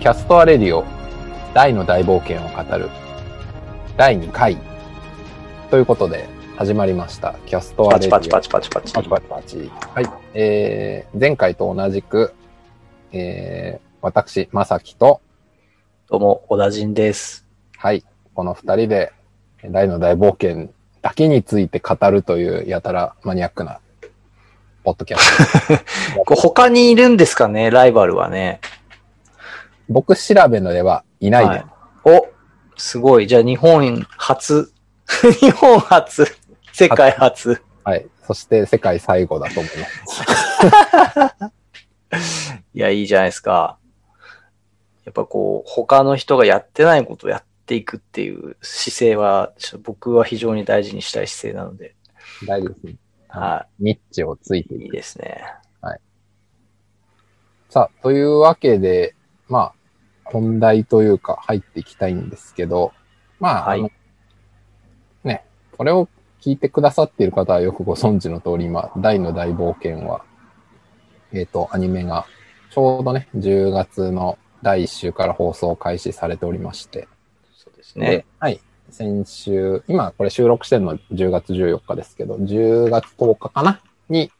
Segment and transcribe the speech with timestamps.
[0.00, 0.84] キャストアレディオ
[1.54, 2.88] ダイの大冒険を語る
[3.96, 4.56] 第2回
[5.70, 7.34] ということで始まりました。
[7.46, 8.10] キャストアレディオ。
[8.12, 8.92] パチパチパチパチパチ。
[8.92, 9.70] パチパチパチ。
[9.92, 10.06] はい。
[10.34, 12.32] えー、前回と同じく、
[13.10, 15.20] えー、私、まさきと、
[16.08, 17.44] どうも、小田人です。
[17.76, 18.04] はい、
[18.34, 19.12] この二人で
[19.64, 20.72] ダイの大冒険
[21.02, 23.80] だけについて語るというやたらマニアックな
[24.84, 25.68] ポッドキャス
[26.14, 26.36] ト。
[26.40, 28.60] 他にいるんですかね、ライバルはね。
[29.88, 31.64] 僕調べのではいないです。
[32.08, 32.28] はい、お、
[32.76, 33.26] すごい。
[33.26, 34.72] じゃあ日本初。
[35.40, 36.26] 日本初。
[36.72, 37.60] 世界初。
[37.84, 38.06] はい。
[38.26, 39.86] そして世界最後だと思いま
[42.18, 42.62] す。
[42.74, 43.78] いや、いいじゃないですか。
[45.04, 51.94] やっぱこう、他の人がやってないことをやっていくっていう姿勢は、僕は非常に大事にしたい姿勢なので。
[52.46, 52.96] 大事ですね。
[53.28, 54.82] はニッチをついてい。
[54.82, 55.44] いいですね。
[57.70, 59.14] さあ、というわけで、
[59.46, 59.72] まあ、
[60.30, 62.92] 本題というか入っていきたいんですけど、
[63.40, 63.90] まあ、はいあの
[65.24, 65.44] ね、
[65.76, 66.08] これを
[66.40, 70.24] 聞いてくださっている方はよくご存知の通り、今、大の大冒険は、
[71.32, 72.26] えっ、と、アニメが、
[72.70, 77.08] ちょうどね、10月の第1週から放送開始されておりまして、
[77.56, 78.24] そうですでね。
[78.38, 78.60] はい。
[78.90, 84.30] 先週、今これ収録してるの10月14日ですけど、10月10日かなに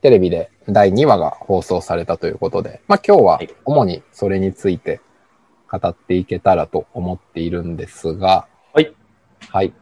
[0.00, 5.00] テレビで第2話が放送されたということで、まあ今日ははい主にそれについて
[5.70, 8.92] 語っていけたらと思っているんですが、はい。
[9.50, 9.72] はい。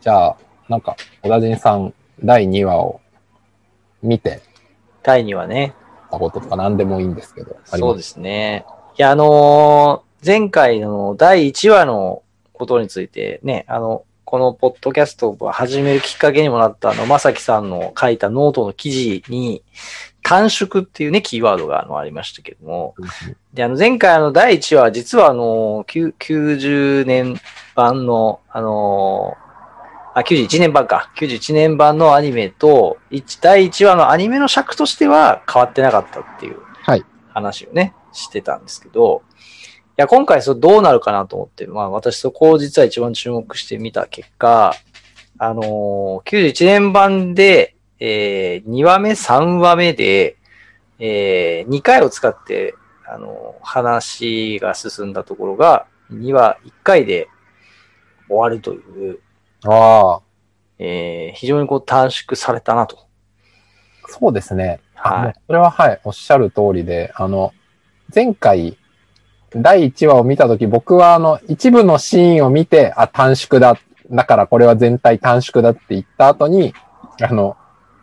[0.00, 0.36] じゃあ、
[0.68, 3.00] なんか、小田人さん第2話を
[4.02, 4.42] 見て
[5.02, 5.74] 第2話ね。
[6.10, 8.64] たこととか何でもいいんですけど、そうですね。
[8.98, 12.22] いや、あのー前回の第1話の
[12.52, 19.62] ことについてね、あの、このポッドキャストを始めるきっかけにもなったあの、まさきさんの書いたノートの記事に、
[20.30, 22.94] 短縮っていうね、キーワードがあのありましたけども、
[23.52, 27.34] で、あの、前回あの、第1話、実はあの、9 90年
[27.74, 29.34] 版の、あの
[30.14, 31.10] あ、91年版か。
[31.16, 37.04] 91年版のアニメと、一第1話のアニメの尺としては変わってなかったっていうはい。
[37.34, 44.76] 話をね、してたんですけど、いや、今回それどうなるかなと思って、まあ私そこを実は一番注目してみた結果、
[45.38, 50.36] あのー91年版で、えー、2話目、3話目で、
[50.98, 52.74] えー、2回を使って、
[53.06, 57.28] あのー話が進んだところが、2話1回で
[58.26, 59.20] 終わるという、
[59.64, 60.20] ああ、
[60.78, 62.98] えー、非常にこう短縮されたなと。
[64.08, 64.80] そうですね。
[64.96, 67.52] あはいそれははい、おっしゃる通りで、あの、
[68.14, 68.76] 前回、
[69.50, 73.78] 第1話を見たとき、僕はあの、一部のシーンを見て、あ、短縮だ。
[74.10, 76.74] だからこれは全体短縮だって言った後に、
[77.22, 77.56] あの、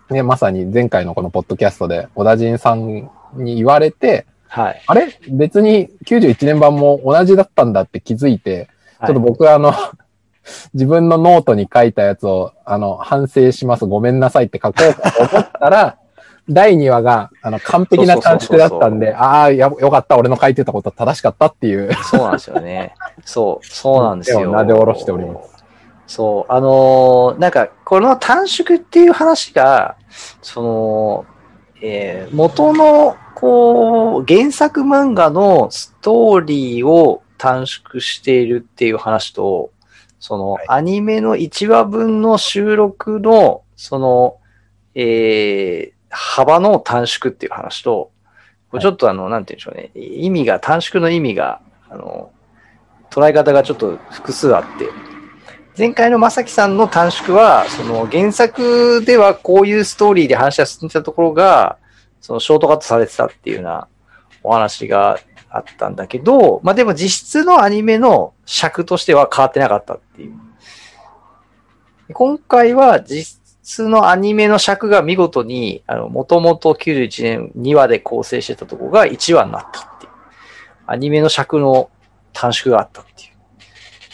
[0.09, 4.81] ね、まさに前回のこのポッドキャストで、小田人さんに言われて、はい。
[4.87, 5.19] あれ？
[5.29, 8.69] 別に91年版も同じだったんだって気づいて、
[9.05, 9.73] ちょっと僕はあの、
[10.73, 15.01] 自分のノートに書いたやつを、あの、反省します、ごめんなさいって書こうと
[15.35, 15.97] 思ったら、
[16.49, 21.93] 第2話が、あの、完璧な短縮だったんで、ああ、や、よかった、俺の書いてたこと正しかったっていう。
[22.09, 22.93] そうなんですよね。
[23.25, 24.39] そう、そうなんですよ。
[24.39, 25.56] 手を撫で下ろしております。
[26.07, 29.97] そう、あのーなんか、この短縮っていう話が、
[30.41, 31.25] その、
[31.81, 39.71] えー元の、こう、原作漫画のストーリーを短縮しているっていう話と、
[40.19, 40.65] その、はい。
[40.69, 44.37] アニメの1話分の収録の、その、
[44.95, 48.11] えー幅の短縮っていう話と、
[48.79, 52.31] ちょっとあの、なんて言うんでしょうね、意味が、短縮の意味が、あの、
[53.09, 54.89] 捉え方がちょっと複数あって、
[55.77, 61.77] 前回のまさきさんの短縮は、その原作ではこういうストーリーで話が進んでたところが、
[62.19, 63.87] そのショートカットされてたっていうような
[64.41, 65.19] お話が
[65.51, 70.33] あったんだけど、まあでも実質のアニメの尺としては変わってなかったっていう。
[72.11, 80.11] 今回は実質のアニメの尺が見事に、あの、もともと91年2話で構成してたとこが1話になったっていう。
[80.87, 81.91] アニメの尺の
[82.33, 83.26] 短縮があったっていう。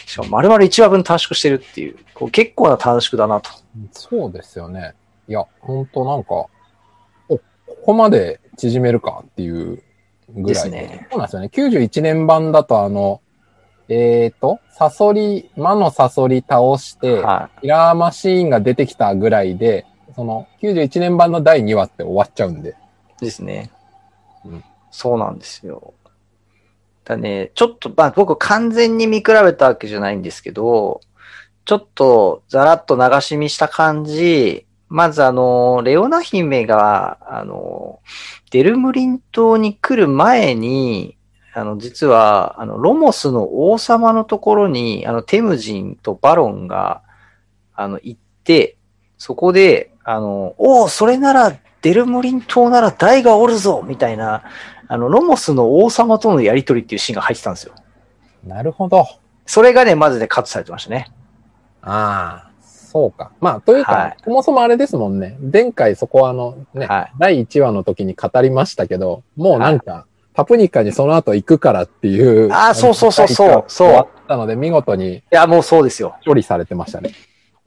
[0.06, 3.50] しかも丸々1話分短縮してるっていう、こう結構な短縮だなと。
[3.92, 4.94] そうですよね。
[5.28, 6.48] いや、ほんとなんか、お、
[7.28, 7.40] こ
[7.84, 9.82] こまで縮めるかっていう
[10.28, 11.08] ぐでらいすね。
[11.10, 11.50] そうなんですよね。
[11.52, 13.20] 91年版だとあの、
[13.88, 22.76] えっ、と、サソリ、魔のサソリ倒して、はキラーマシーンが出てきたぐらいで、その91年版の第2話って終わっちゃうんで。
[23.20, 23.24] い。
[23.24, 23.70] ですね。
[24.44, 24.64] うん
[24.96, 25.92] そうなんですよ。
[27.04, 31.00] だね、ちょっと、まあ僕完全に見比べたわけじゃないんですけど、
[31.64, 38.00] ちょっとざらっと流し見した感じ、まずあの、レオナ姫が、あの、
[38.50, 41.16] デルムリン島に来る前に、
[41.54, 47.02] あの、実は、あの、ロモスの王様のところに、あの、テムジンとバロンが、
[47.74, 48.76] あの、行って、
[49.18, 54.42] そこで、あの、おお、それなら、デルムリン島なら大がおるぞみたいな、
[54.88, 57.74] あの、ロモスの王様とのやりとりっていうシーンが入ってたんですよ。
[58.46, 59.06] なるほど。
[59.46, 61.10] それがね、まずね、カットされてましたね。
[61.82, 63.32] ああ、そうか。
[63.40, 65.36] まあ、というか、はいそもそもあれですもんね。
[65.52, 67.12] 前回そこはあの、ね、はい。
[67.18, 72.52] 第1話の時に語りましたけど、もうなんか、パプニカにその後行くからっていう。
[72.52, 76.16] あーそうそうそうそうそう終わったので、見事にいや、もうそうですよ。
[76.24, 77.12] 処理されてましたね。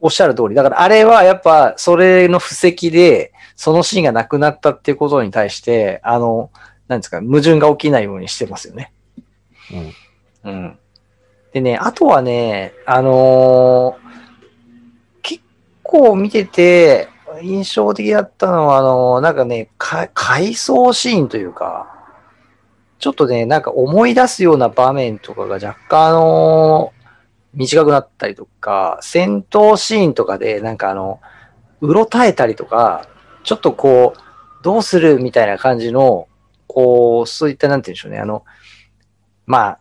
[0.00, 0.54] おっしゃる通り。
[0.54, 6.50] だからあれはやっぱそれの布石で、そのシーンがなくなったっていうことに対して、あの、
[6.88, 8.92] なんですか、矛盾が起きないようにしてますよね。
[10.44, 10.50] うん。
[10.50, 10.78] うん。
[11.52, 14.08] でね、あとはね、あのー
[15.22, 15.42] 結
[15.82, 17.08] 構見てて
[17.40, 21.94] 印象的だったのは、あのーなんかね、か回想シーンというか、
[22.98, 26.98] ちょっとね、なんか思い出すような場面とかが若干あのー
[27.54, 31.20] 短くなったりとか、戦闘シーンとかでなんかあの、
[31.80, 33.08] うろたえたりとか、
[33.42, 34.20] ちょっとこう、
[34.62, 36.28] どうするみたいな感じの、
[36.68, 38.44] こう、そういったなんて言うんでしょうね、あの、
[39.46, 39.78] まあ、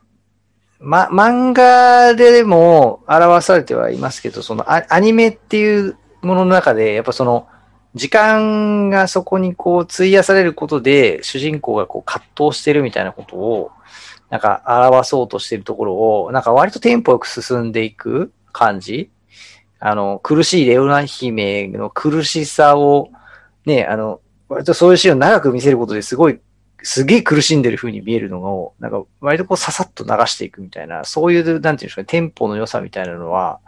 [0.79, 7.47] ま、漫画でも表されてはいますけど、そのアアニメっていうものの中で、やっぱその、
[7.95, 13.71] 時間がそこにこう費やされることで、主人公がこう葛藤してるみたいなことを、
[14.29, 19.09] なんか表そうとしてるところを、なんか割とテンポよく進んでいく感じ。
[19.79, 23.09] あの、苦しいレオナ姫の苦しさを、
[23.65, 26.39] ね、あの、割とそういうシーンを長く見せることですごい
[26.83, 33.59] すげえ苦しんでる風に見えるのを、なんか割とこうささっと流していくみたいな、そういう、なんていうんですかね、テンポの良さみたいなのは、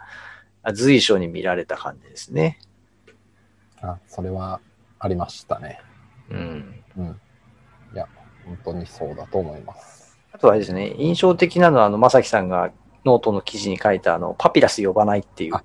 [0.62, 2.58] あ随所に見られた感じですね。
[3.80, 4.60] あ、それは
[4.98, 5.80] ありましたね。
[6.30, 6.82] うん。
[6.96, 7.20] うん。
[7.94, 8.06] いや、
[8.44, 10.18] 本当にそうだと思います。
[10.32, 12.70] あとはですね、印象的なのは、あの、まさきさんが
[13.04, 15.54] ノートの記事に書いた、あの、パピラス呼ばないっていう。
[15.54, 15.62] あ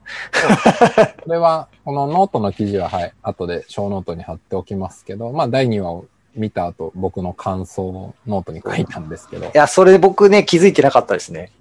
[1.22, 11.52] これは、このノートの記事は、はい、後でショーノートに貼っておきますけど、まあ、第2話を見た後、僕の感想をノートに書いたんですけどい、や、それ僕ね、気づいてなかったですね。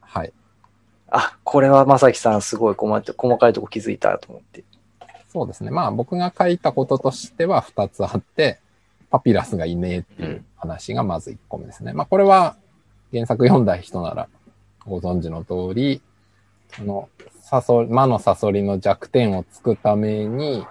[0.00, 0.32] はい。
[1.10, 4.64] あ、これはまさきさんすごい細かい細かいとこ気づいたと思って。
[5.28, 5.70] そうですね。
[5.70, 8.60] まあ、僕が書いたこととしては2つあって、
[9.10, 11.92] パピラスがいねえっていう話がまず1個目ですね。
[11.92, 12.56] まあ、これは
[13.12, 14.28] 原作読んだ人なら
[14.86, 16.02] ご存知の通り、
[16.78, 17.08] あの、
[17.40, 20.66] サソ魔のサソリの弱点をつくために、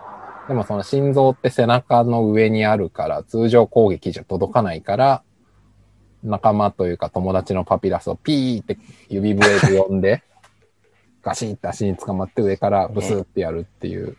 [0.48, 5.24] でもその心臓って背中の上にあるから、通常攻撃じゃ届かないから、
[6.24, 8.78] 仲間というか友達のパピラスをピーって
[9.10, 10.24] 指笛で呼んで、
[11.22, 14.16] ガシッて足に捕まって上からブスってやるっていう。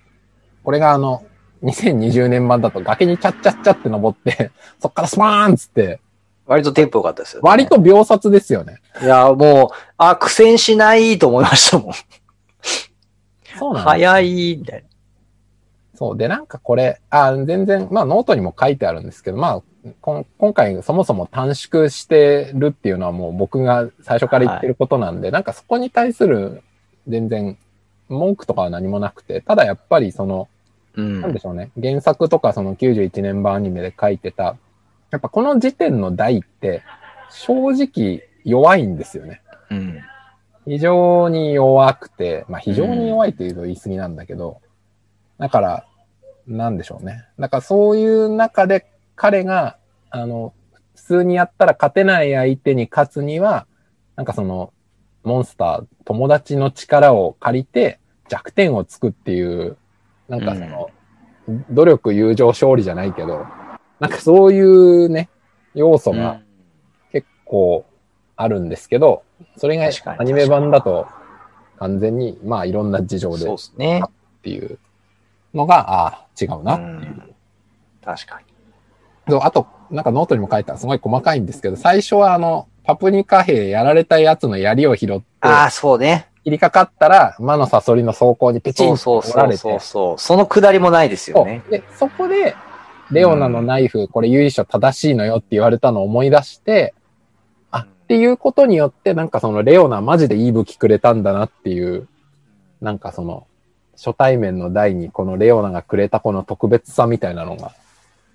[0.62, 1.24] これがあの、
[1.62, 6.00] 2020年版だと崖にチャッチャッチャって登って、 そっからスパーンっつって、
[6.46, 7.48] 割とテンポ良かったですよ、ね。
[7.48, 8.80] 割と秒殺ですよね。
[9.02, 11.92] いや、もう、あ、苦戦しないと思いましたもん。
[13.58, 14.88] そうなんです早い、みたいな。
[15.98, 16.16] そう。
[16.16, 19.62] で、なんかこれ、あ、全然、まあノートにも書いてあるんですけど、まあ、
[20.00, 26.62] こん今回そもそも短縮してるっていうのはもう僕が最初から言ってることなんで、なんかそこに対する
[27.08, 27.58] 全然
[28.08, 30.48] 文句とかは何もなくて、ただやっぱりその、
[30.94, 31.20] うん。
[31.20, 31.72] なんでしょうね。
[31.80, 34.56] 原作とかその91年版アニメで書いてた、
[35.10, 36.84] やっぱこの時点の題って
[37.30, 39.42] 正直弱いんですよね。
[39.70, 39.98] うん。
[40.64, 44.60] 非常に弱くて、まあ非常に弱いというと言い過ぎなんだけど、
[45.38, 45.84] だから、
[46.46, 47.26] なんでしょうね。
[47.38, 49.78] だからそういう中で彼が、
[50.10, 50.54] あの、
[50.94, 53.66] 普通にやったら勝てない相手に勝つには、
[54.16, 54.72] なんかその、
[55.22, 59.76] モンスター、友達の力を借りて弱点をつくっていう、
[60.28, 60.90] なんかその、
[61.70, 63.46] 努力、友情、勝利じゃないけど、
[64.00, 65.28] なんかそういうね、
[65.74, 66.40] 要素が
[67.12, 67.84] 結構
[68.36, 69.22] あるんですけど、
[69.56, 71.06] それがアニメ版だと
[71.78, 74.02] 完全に、まあいろんな事情でっそうですね。
[74.42, 74.78] ていう
[75.54, 76.90] のが、ああ、違うなっていう。
[76.90, 77.34] うん
[78.08, 78.40] 確か
[79.28, 79.38] に。
[79.42, 86.28] あと、なんかノートにも書いたすごい細かいんですけど、最初はあの、パプニカ兵やられたやつの槍を拾って、ああ、そうね。
[86.42, 91.62] 切りかかったら、魔のサソリの装甲にペチンと折られて、そうそうそうそのくだりもないですよね。
[91.68, 92.56] で、そこで、
[93.10, 96.94] レオナのナイフ、これ由緒正しいのよって言われたのを思い出して、
[97.70, 102.08] あ、っていうことによって、なんかそのレオナマジでいい武器くれたんだなっていう、
[102.80, 103.46] なんかその、
[104.02, 107.72] 初対面のダイにこのレオナがくれたこの特別さみたいなのが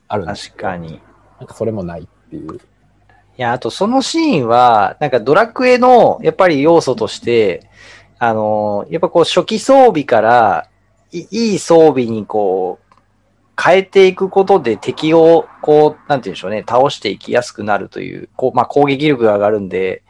[0.10, 0.96] あるんです確かに。
[0.96, 1.02] い
[1.40, 2.60] なんかそれもないっていう。
[3.38, 7.70] や、あとそのシーンは、なんかドラクエの、やっぱり要素として、
[8.20, 10.68] あの、やっぱこう初期装備から、
[11.12, 12.96] いいい装備にこう、
[13.62, 20.04] 変えていくことで敵を、こう、なんて言うんでしょうね、倒していきやすくなるという、こう、まあ、攻撃力が上がるんで、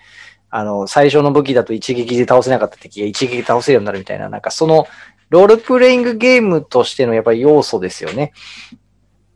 [0.50, 4.88] あの、最初の武器だと一撃で倒せなかった敵が一撃で倒せるようになるみたいな、なんかその、
[5.34, 8.34] ロールプレイングゲームとしてのやっぱり要素ですよね。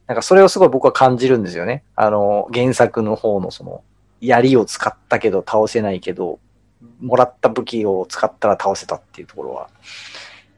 [0.06, 1.84] なんかそれをすごい僕は感じるんですよね。
[1.96, 3.84] あの、原作の方のその、
[4.22, 6.38] 槍を使ったけど倒せないけど、
[7.02, 9.72] もらった武器を使ったら倒せたっていうところは。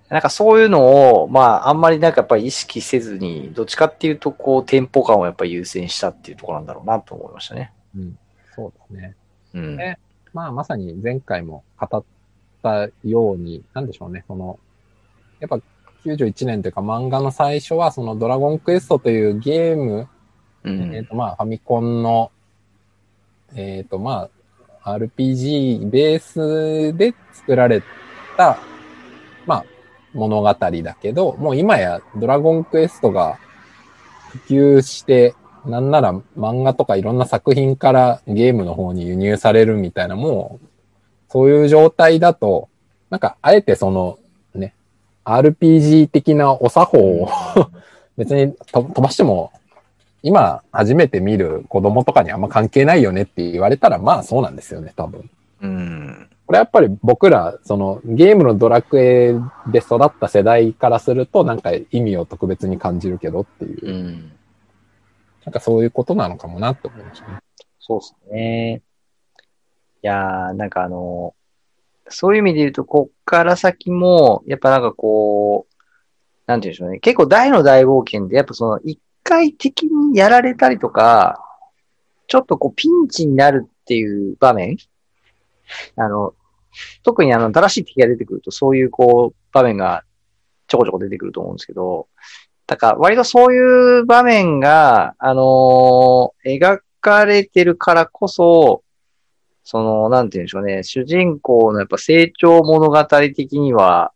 [0.09, 7.71] なんかそういうのを、まあ、あんまりなんかやっぱり意識せずに、どっちかっていうと、こう、テンポ感をやっぱり優先したっていうところなんだろうなと思いましたね。
[7.95, 8.17] うん。
[8.55, 9.15] そうだね。
[9.53, 9.77] うん。
[9.77, 9.99] ね
[10.33, 12.03] まあ、まさに前回も語っ
[12.61, 14.59] たように、なんでしょうね、その、
[15.39, 15.59] やっぱ
[16.05, 20.07] 91年というか漫画の最初はそのドラゴンクエストというゲーム、
[20.63, 22.31] うん、えっ、とまあファミコンの、
[23.55, 24.29] えっ、とま
[24.83, 27.83] あ RPG ベースで作られ
[28.37, 28.59] た、
[29.45, 29.65] まあ
[30.13, 33.37] 物語だけど、もう今やドラゴンクエストが
[34.47, 40.67] 普及して、なんなら漫画とかいろんな作品からゲームの方に輸入されるみたいな、もう、
[41.29, 42.69] そういう状態だと、
[43.09, 44.18] なんか、あえてその、ね、
[45.25, 47.29] RPG 的なお作法を
[48.17, 49.51] 別に飛ばしても、
[50.21, 55.29] 今初めて見る子供とかにあんま関係ないよねって言われたら、まあそうなんですよね、多分。
[55.61, 56.29] うん。
[56.45, 59.33] これやっぱり僕ら、そのゲームのドラクエ
[59.67, 63.87] で育った世代からすると、なんか意味を特別に感じるけどっていう。
[63.87, 64.31] うん。
[65.45, 67.39] なんかそういうことなのかもなって思いましたね。
[67.79, 68.81] そうですね。
[70.01, 71.33] いやー、なんかあの、
[72.09, 75.73] そういう意味で言うと、こっから先も、やっぱなんかこう、
[76.45, 76.99] なんて言うんでしょうね。
[76.99, 81.43] 結構大の大冒険で、やっぱその、一回敵にやられたりとか、
[82.27, 84.77] ちょっとこう、ピンチになるっていう場面
[85.95, 86.33] あの、
[87.03, 90.03] 特にあの、新しい敵が出てくると、そういうこう、場面が
[90.67, 92.07] ちょこちょこ出てくると思うんですけど、
[92.67, 98.83] だから割とそういう場面が、あのー、描かれてるからこそ、
[99.71, 104.13] その、なんて言うんでしょうね、主人公のやっぱ成長物語的には、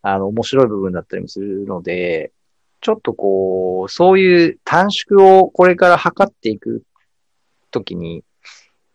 [0.00, 2.32] あの、面白い部分だったりもするので、
[2.80, 6.82] ちょっとこう、そういう短縮をこれから測っていく
[7.70, 8.24] ときに、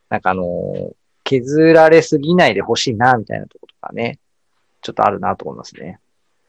[0.09, 0.91] なんかあのー、
[1.23, 4.17] 削られすぎないでほしいな、みたいなところとかね、
[4.81, 5.99] ちょっとあるなと思いますね。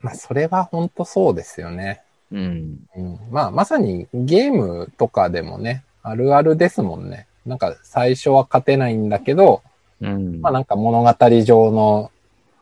[0.01, 2.01] まあ、それは本当そうですよね。
[2.33, 2.79] うん。
[2.97, 7.27] うん、まあ、まさにゲームとかでもね、あるあるですもんね。
[7.47, 9.63] なんか最初は勝てないんだけど、
[10.01, 12.11] うん、まあなんか物語上の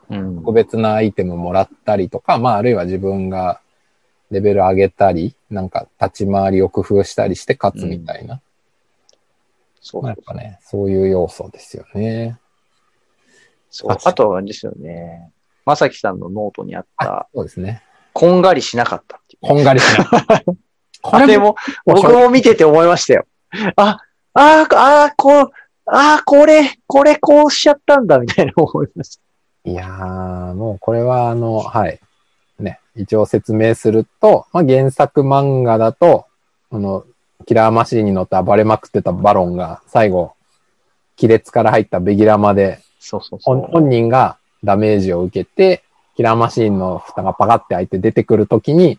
[0.08, 3.60] 特別なアイテムもらったりとか、うん、まああるいは自分が
[4.30, 8.34] レベル上げたり、なんか立ち回りを工夫したりして勝つみたいな。
[8.34, 8.40] うん、
[9.80, 12.38] そう、まあ、やっぱね、そういう要素ですよね。
[13.70, 13.96] そう。
[14.04, 15.30] あとはですよね。
[15.66, 17.82] まさきさんのノートにあった、そうですね。
[18.12, 19.46] こんがりしなかったっていう。
[19.46, 20.44] こんがりしなかった。
[21.02, 21.56] これも、
[21.86, 23.26] 僕も見てて思いましたよ。
[23.76, 23.98] あ、
[24.40, 25.50] ああ、ああ、こう、
[25.84, 29.18] ああ、これ、これこうしちゃったんだ、みたいな思いまし
[29.64, 29.70] た。
[29.70, 32.00] いやー、もうこれはあの、はい。
[32.58, 36.24] ね、一応説明すると、まあ、原作漫画だと、
[36.70, 37.04] あの、
[37.46, 40.32] キラーマシーンに乗って暴れまくってたバロンが、最後、
[41.20, 45.82] 亀裂から入ったベギラマで、そうそうそう本人がダメージを受けて、
[46.16, 48.98] キラーマシーンの蓋がパカって開いて出てくるときに、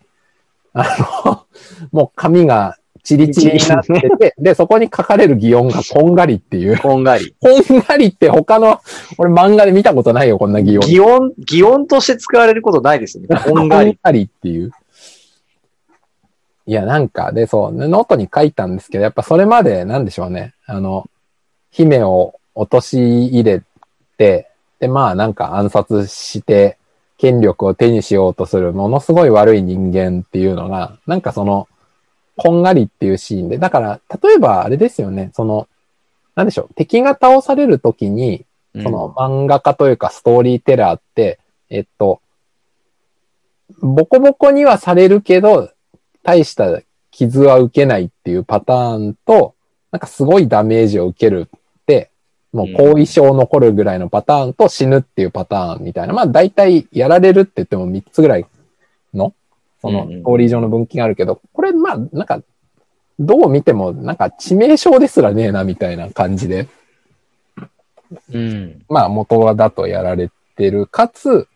[0.74, 0.86] あ
[1.26, 1.46] の、
[1.92, 6.78] もう髪がチリチリになってて、 で、そこに書かれる擬音がこんがりっていう。
[6.78, 7.36] こんがり。
[7.40, 8.80] こんがりって他の、
[9.18, 10.88] 俺漫画で見たことないよ、こんな擬音。
[10.88, 13.28] 擬音、擬音として使われることないですね。
[13.28, 13.92] こんがり。
[13.92, 14.72] こんがりっていう。
[16.68, 20.54] いや、なんか、で、そう、ノートに書いたんですけど、やっぱそれまで、なんでしょうね。
[20.66, 21.10] あの、
[21.72, 23.64] 姫を落とし入れ
[24.18, 26.78] て、で、まあなんか暗殺して、
[27.18, 31.68] 権力を手にしようとするものすごい悪い人間っていうのが、なんかその、
[32.38, 35.68] こんがりっていうシーンで、だから、例えばあれですよね、その、
[36.36, 42.22] なんでしょう、敵が倒されるときに、その漫画家というかストーリーテラーって、うん、えっと、
[43.82, 45.72] ボコボコにはされるけど、
[46.24, 49.56] 大した傷は受けないっていうパターンと、
[49.92, 51.50] なんかすごいダメージを受ける
[52.54, 56.14] もう後遺症残るぐらいのパターンと死ぬっていうパターンみたいな。
[56.14, 58.46] まあ大体やられるって言っても3つぐらい
[59.14, 59.34] の、
[59.82, 62.42] そのストーリー上の分岐があるけど、これまあなんか、
[63.20, 66.68] どう見てもなんか致命傷ですらねえなみたいな感じで。
[68.34, 68.86] うん。
[68.90, 70.88] まあ元だとやられてる。
[70.88, 71.48] かつ、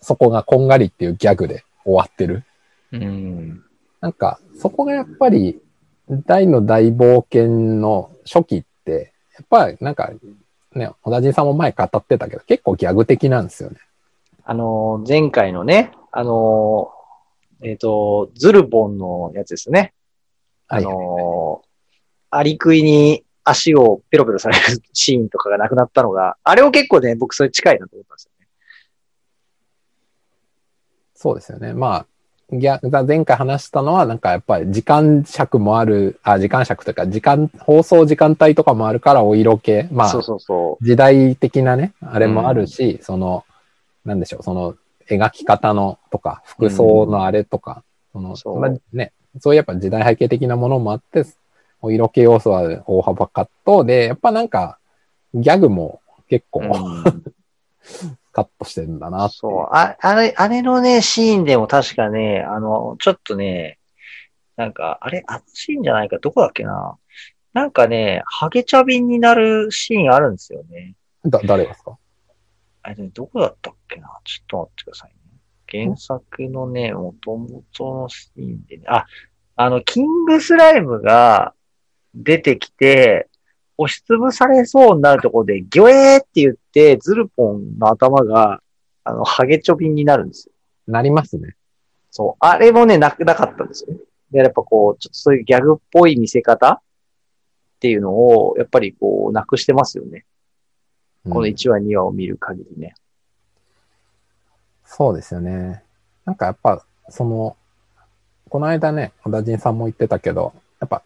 [0.00, 2.44] そこがこんがりっていうギャグで終わってる。
[2.92, 3.62] うん。
[4.00, 5.60] なんか、そこがやっぱり、
[6.26, 7.48] 大の大冒険
[7.80, 10.10] の初期って、っぱりなんか、
[10.74, 13.76] ね、小田人さんも前語ってたけど、結構ギャグ的なんですよね。
[14.44, 16.90] あの、前回のね、あの、
[17.62, 19.94] えっ、と、ズルボンのやつですね。
[20.68, 21.72] あはいのー
[22.34, 28.46] アリクイに足をペロペロされるシーンとかがなくなったのが、あれを結構ね、僕それ近いなと思ったんですよね。
[31.14, 31.74] そうですよね。
[31.74, 32.06] ま
[32.50, 39.82] あ、逆前回話したのは、なんかやっぱり時間尺もある、あ、時間尺というか、時間、放送時間帯とかもあるから、お色気。
[39.90, 43.44] まあ、そうそうそ時代的なね、あれもあるし、その、
[44.06, 44.74] なんでしょう、その、
[45.16, 51.24] 描き方のとか、服装のあれとか、その、そうまあね、そういうやっぱ時代背景的なものもあって、
[51.80, 54.78] お色気要素は大幅カットで、やっぱなんか、
[55.34, 56.64] ギャグも結構、う。
[56.64, 56.68] う
[57.10, 57.22] ん
[58.32, 59.68] カットしてるんだなそう。
[59.72, 63.78] あ、あれ、あれのね、シーンでも確かね、あの、ちょっとね、
[64.56, 66.96] なんか、あれ、あのシーンじゃないか、どこだっけな。
[67.52, 70.94] なんかね、ハゲチャビンになるシーンあるんですよね。
[71.26, 71.98] だ、誰ですか？
[72.82, 74.08] あれ、どこだったっけな？
[74.24, 75.16] ちょっと待ってくださいね。
[75.84, 79.06] 原作のね、元々のシーンでね、あ、
[79.56, 81.54] あの、キングスライムが
[82.14, 83.28] 出てきて、
[83.78, 88.60] 押しつぶされそうになるところで、ギョエーって言って、ズルポンの頭が、
[89.04, 90.52] あの、ハゲチョビンになるんですよ。
[90.86, 91.56] なりますね。
[92.10, 92.36] そう。
[92.40, 94.00] あれもね、なくなかったんですよね。
[94.30, 96.80] で、やっぱこう、ちょっとそういうギャグっぽい見せ方っ
[97.80, 100.26] ていうのを、やっぱりこう、なくしてますよね。
[101.24, 102.94] このうん1話、2話を見る限りね。
[104.84, 105.82] そうですよね。
[106.24, 107.56] なんかやっぱ、その、
[108.48, 111.02] この間ね、小田人さんも言ってたけど、やっぱ、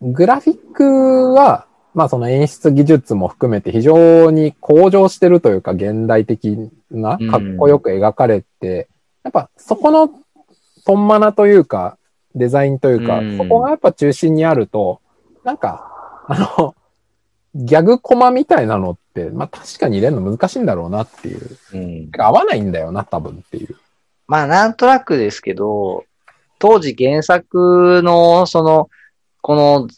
[0.00, 8.88] グラフィックは、まあその演出技術も含めて非常に向上してるというか、現代的な、うんかっこよく描かれて、
[9.24, 10.08] やっぱそこの、
[10.84, 11.98] トンマナというか、
[12.34, 15.00] デザインというか、うんそこがやっぱ中心にあると、
[15.42, 16.74] なんか、あの、
[17.54, 21.58] ギャグコマみたいなのって、まあ確かに入れるの難しいんだろうなっていう。
[21.74, 23.76] うん合わないんだよな、多分っていう。
[24.26, 26.04] まあ、なんとなくですけど、
[26.58, 28.88] 当時原作の、その、
[29.40, 29.88] この、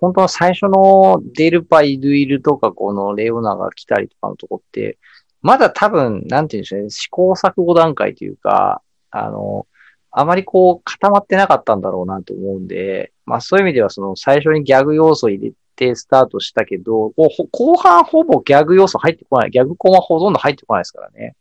[0.00, 4.98] 本当の最初のデルパイ・ドゥイルとか、このレオナが来たりとかのとこって、
[5.40, 9.66] まだ多分、なんていうんでしょうね、試行錯誤段階というか、あの、
[10.10, 19.50] あまりこう固まってなかったんだろうなと思うんで、まあそういう意味ではその最初にギャグ要素入れてスタートしたけど、後半ほぼギャグ要素入ってこない。
[19.50, 21.36] ギャグコマほとんど入ってこないですからね。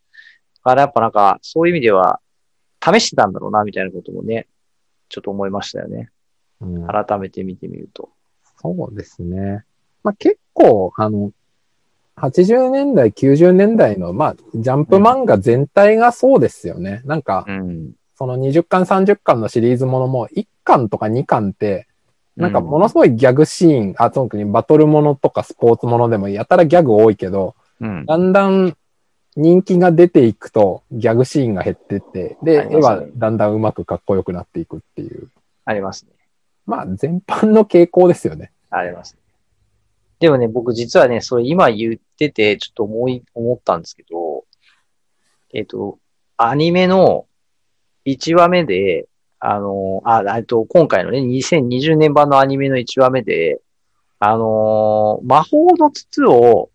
[0.63, 2.19] だからやっぱなんか、そういう意味では、
[2.83, 4.47] 試してたんだろうな、みたいなこともね、
[5.09, 6.09] ちょっと思いましたよね。
[6.61, 8.09] うん改めて見てみると。
[8.61, 9.65] そうですね。
[10.03, 11.31] まあ、結構、あの、
[12.17, 17.01] 80年代、90年代の、まあ、ジャンプ漫画全体がそうですよね。
[17.05, 17.91] なんか、うん。
[18.15, 21.87] その20巻、30巻のシリーズものも、1巻とか2巻って、
[22.35, 28.05] なんかものすごいギャグシーン、あ、特にバトルものとかスポーツものでもやたらギャグ多いけど、うん。
[28.05, 28.75] だんだん
[29.35, 35.29] 人気が出ていくと、ギャグシーンが減ってって、で、絵はだんだん上手くかっこよくなっていくっていう。
[35.65, 36.11] ありますね。
[36.65, 38.51] まあ、全般の傾向ですよね。
[38.69, 39.19] ありますね。
[40.19, 44.45] でもね、僕実はね、それ今言ってて、ちょっと思い、思ったんですけど、
[45.53, 45.99] えっ、と、
[46.37, 47.27] アニメの
[48.05, 49.07] 1話目で、
[49.45, 53.59] あの、あ、えっと、今回のね、2020年版のアニメの1話目で、
[54.19, 56.69] あのー魔法の筒を、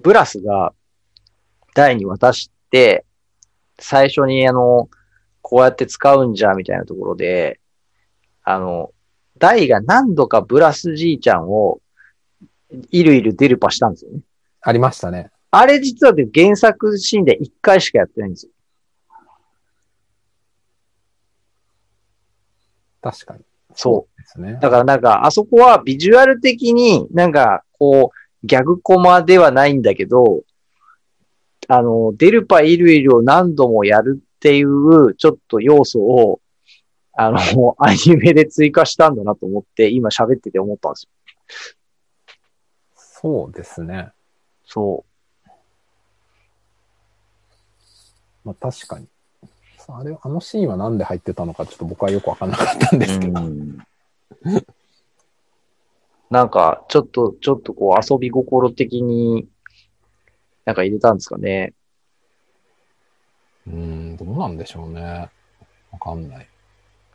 [0.00, 0.72] ブラスが、
[1.76, 3.04] ダイに渡して、
[3.78, 4.90] 最初にあの、
[5.40, 7.60] こうやって使うんじゃ、みたいなところで、
[8.42, 8.90] あの、
[9.38, 11.80] ダイが何度かブラスじいちゃんを、
[12.90, 14.22] いるいるデルパしたんですよね。
[14.62, 15.30] ありましたね。
[15.52, 18.52] あれ実はね原作シーンで1回しかやってないんですよ。
[23.00, 23.40] 確かに。
[23.74, 24.20] そう。
[24.20, 24.58] ですね。
[24.60, 30.42] だからなんか、あそこはビジュアル的になんか、こう、ギャグコマではないんだけど、
[31.68, 36.40] あの、デルパイルイルを何度もやるっていう、ちょっと要素を、
[37.12, 37.38] あの、
[37.78, 41.10] アニメで追加したんだなと思って、今喋ってて思ったんですよ。
[42.94, 44.12] そうですね。
[44.64, 45.04] そ
[48.44, 49.08] まあ確かに。
[49.88, 52.98] あれ、あのシーンはなんで入ってたのかちょっと僕はよくわかんなかったんう。
[52.98, 53.40] ですけど。
[53.40, 53.78] うん
[56.30, 59.48] なんか、ちょっと、ちょっとこう遊び心的に、
[60.66, 61.72] なんか入れたんですかね。
[63.66, 65.30] うーん、どうなんでしょうね。
[65.90, 66.48] わかんない。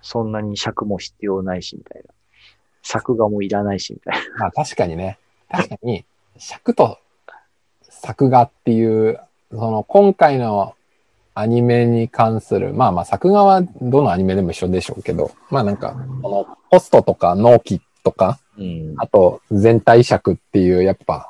[0.01, 2.09] そんなに尺も必要ないし、みたいな。
[2.81, 4.39] 作画もいらないし、みたいな。
[4.39, 5.19] まあ確かにね。
[5.47, 6.05] 確かに、
[6.37, 6.97] 尺と
[7.89, 9.19] 作画っていう、
[9.51, 10.75] その今回の
[11.35, 18.93] アニメに関する、まあまあ作画はどのアニメでも一緒でしょうけど、まあなんか、このポストとか納期とか、うん。
[18.97, 21.29] あと全体尺っていう、やっぱ、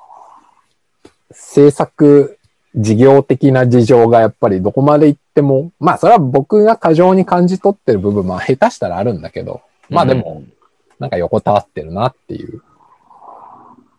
[1.31, 2.37] 制作
[2.75, 10.43] 事業的な事情がやっぱりどこまで行っても、まあそれは僕が過剰に感じ取ってる部分も下手したらあるんだけど、まあでも、
[10.99, 12.61] なんか横たわってるなっていう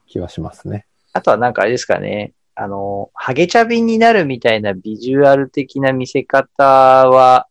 [0.07, 0.87] 気はしますね。
[1.13, 2.33] あとはなんかあれですかね。
[2.57, 7.49] あの、ハゲチャビになるみたいなビジュアル的な見せ方は、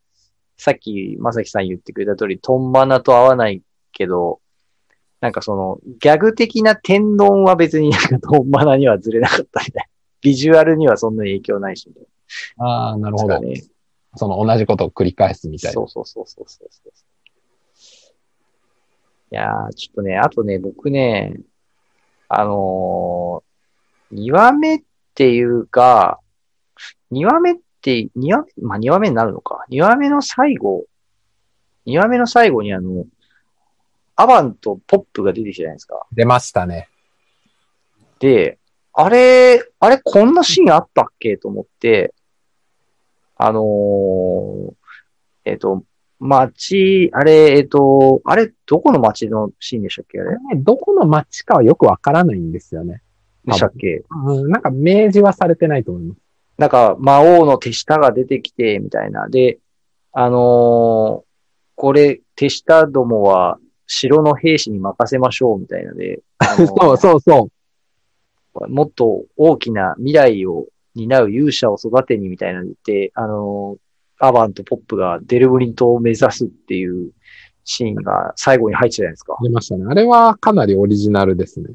[0.57, 3.61] さっきまさきさん言ってくれた通り、トンマナと合わない
[3.91, 4.39] けど、
[5.19, 9.83] なんかその、ギャグ的な天丼は別になんかトンマナにはずれなかったみたいな。
[10.21, 11.91] ビジュアルにはそんなに影響ないし、
[12.57, 13.39] ああ、なるほど。
[13.39, 13.61] ね、
[14.15, 15.73] その同じことを繰り返すみたいな。
[15.73, 16.91] そうそうそうそうそうそう。
[19.31, 21.33] いやー、ちょっとね、あとね、僕ね、
[22.29, 24.83] あのー、2話目
[25.13, 26.19] っていうか、
[27.11, 29.63] 2話目って、2話目、まあ、2話目になるのか。
[29.69, 30.85] 2話目の最後、
[31.85, 33.05] 2話目の最後にあの、
[34.15, 36.07] アバンとポップが出てきたじゃないですか。
[36.11, 36.89] 出ましたね。
[38.17, 38.57] で、
[38.91, 41.37] あれ、あれ、こんなシーンあったっけ？
[41.37, 42.15] と思って、
[43.35, 44.73] あのー
[45.45, 45.83] えっ、と、
[46.19, 50.19] 街、あれ、えっ、と、あれ、どこの街のシーンでしたっけ？
[50.19, 50.31] あれ？
[50.31, 53.02] ねどこの街かはよくわからないんですよね。
[53.45, 54.03] でしたっけ？
[54.25, 56.17] うん、なんか明示はされてないと思います。
[56.57, 59.27] なんか、魔王の手下が出てきて、みたいな。
[59.27, 59.59] で、
[60.11, 61.33] あのー
[61.75, 67.49] これ、手下どもは城の兵士に任せましょう、みたいなで、あの そうそうそ
[68.53, 68.69] う。
[68.69, 73.77] もっと大きな未来を担う勇者を育てにみたいなの言って、あの、
[74.19, 77.09] アバンとポップがデルブリン島を目指すっていう
[77.65, 79.37] シーンが最後に入ってたじゃないですか。
[79.41, 79.85] 出ましたね。
[79.89, 81.69] あれはかなりオリジナルですね。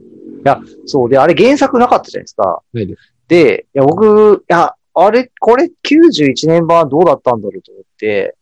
[0.87, 1.09] そう。
[1.09, 2.62] で、あれ原作なかったじゃないですか。
[2.72, 3.14] ないです。
[3.29, 8.37] で、いや、僕、いや、あれ、これ91年版はどうだったんだろうと思って、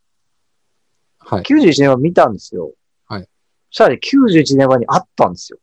[1.19, 1.43] はい。
[1.43, 2.71] 91年版見たんですよ。
[3.07, 3.23] はい。
[3.23, 3.27] そ
[3.71, 5.59] したらね、91年版にあったんですよ。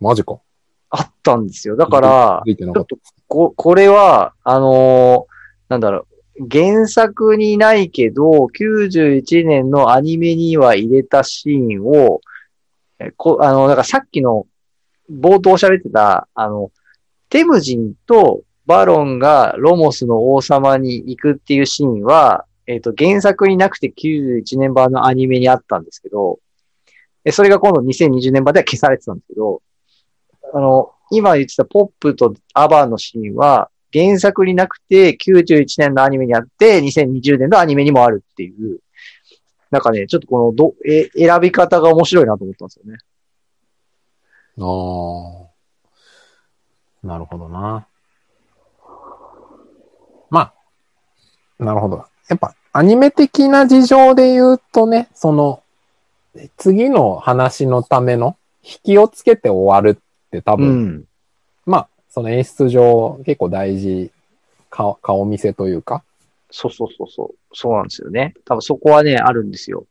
[0.00, 0.40] マジか。
[0.90, 1.76] あったんですよ。
[1.76, 2.96] だから、ついてなかった。
[3.26, 6.06] こ、これは、あのーなんだろ
[6.38, 12.20] う、原作にないけど、91年のアニメには入れたシーンを、
[12.98, 14.46] えこあの、なんかさっきの
[15.10, 16.70] 冒頭喋ってた、あの、
[17.30, 26.38] テムジンとバロンがロモスの王様に行くっていうシーンは、えっ、と、原作になくて91年版のアニメにあったんですけど、
[27.30, 29.62] それが今度2020年版では消されてたんですけど、
[30.52, 38.80] あの、今言ってたポップとアバンのシーンは、原作になくて91年のアニメにあって、2020年のアニメにもあるっていう、
[39.70, 42.98] なんかね、ちょっとこのど、え、選び方が面白いなと思ったんですよね。
[44.60, 47.06] ああ。
[47.06, 47.86] なるほどな。
[50.30, 50.52] ま
[51.60, 52.04] あ、なるほど。
[52.28, 55.62] やっぱ、アニメ的な事情で言うとね、その、
[56.56, 61.04] 次の話のための引きをつけて終わるって多分、ん。
[61.64, 64.12] まあ、その演出上結構大事、
[64.70, 66.04] 顔、顔見せというか、
[66.50, 67.36] そうそうそうそう。
[67.52, 68.34] そうなんですよね。
[68.44, 69.86] 多分そこはね、あるんですよ。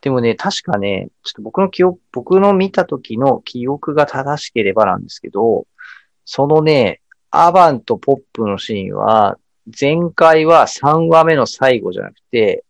[0.00, 5.66] でもね、確かね、ちょっと僕の記憶、僕の見た時の記憶が正しければなんですけど、
[6.24, 9.38] そのね、アバンとポップのシーンは、
[9.78, 12.64] 前回は3話目の最後じゃなくて、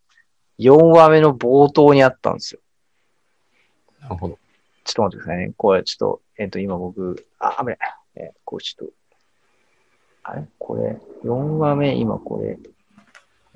[0.58, 2.60] 4話目の冒頭にあったんですよ。
[4.02, 4.38] なるほど。
[4.84, 5.52] ちょっと待ってくださいね。
[5.56, 7.78] これちょっと、えっ、と、今僕、あ、危ない。
[8.16, 8.94] えーこれちょっと、
[10.24, 10.44] あれ？
[10.58, 12.58] これ、4話目、今これ、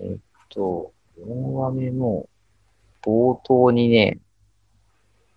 [0.00, 0.16] えっ、
[0.48, 2.26] と、4話目の
[3.04, 4.18] 冒頭にね、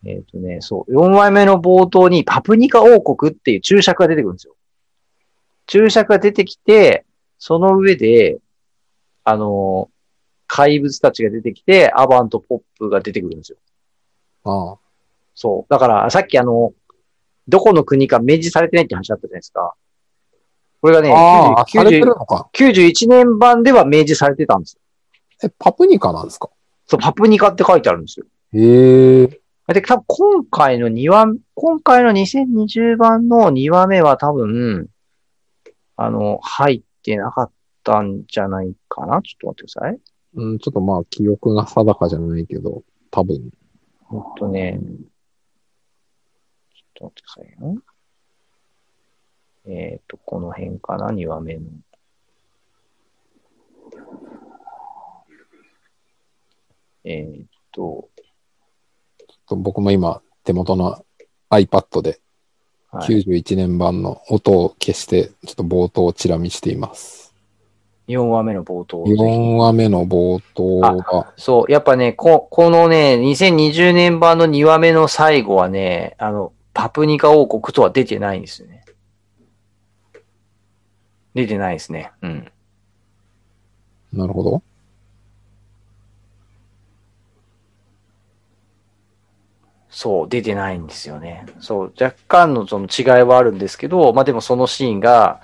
[0.06, 4.56] えっ、とね、そう、4話目の冒頭にパプニカ王国っていう注釈が出てくるんですよ。
[5.66, 7.06] 注釈が出てきて、
[7.40, 8.38] その上で、
[9.24, 9.90] あの、
[10.48, 13.58] 怪物たちが出てきて、アバンとポップが出てくるんですよ。
[14.46, 14.78] ああ。
[15.36, 15.72] そう。
[15.72, 16.74] だから、さっきあの、
[17.48, 19.74] どこの国か明示されてないって話あったじゃないですか。
[20.82, 22.50] これがね、ああ、90されてるのか。
[22.54, 24.82] 91年版では明示されてたんですよ。
[25.44, 26.50] え、パプニカなんですか？
[26.88, 28.26] そう、パプニカって書いてあるんですよ。
[28.54, 29.28] へえ。
[29.74, 34.88] で、多分今回の2話、今回の2020版の2話目は多分、
[35.98, 37.52] あの、入ってなかっ
[37.84, 39.22] たんじゃないかな？
[39.22, 40.00] ちょっと待ってください。
[40.36, 43.50] うん、ちょっとまあ、記憶が定かじゃないけど、多分。
[44.04, 44.92] ほんとね、ちょっ
[46.94, 47.82] と待ってくださいよ。
[49.66, 51.62] えっ、と、この辺かな ?2 話目の。
[57.10, 58.10] えっ、と、
[59.50, 61.04] 僕も今、手元の
[61.50, 62.20] iPad で
[62.90, 67.36] はい、91年版の音を消して、ちょっと冒頭をチラ見しています。
[68.08, 69.06] 4話目の冒頭。
[69.06, 78.86] ぜひ4話目の冒頭が、そう、やっぱね、こ、このね、2020年版の2話目の最後はね、あの、パプニカ王国とは出てないんですよね。
[81.34, 82.12] 出てないですね。
[82.22, 82.52] うん。
[84.14, 84.64] なるほど。
[89.98, 91.48] そう、出てないんですよね。
[91.60, 95.42] そう、若干のその違いはあるんですけど、まあでもそのシーンが、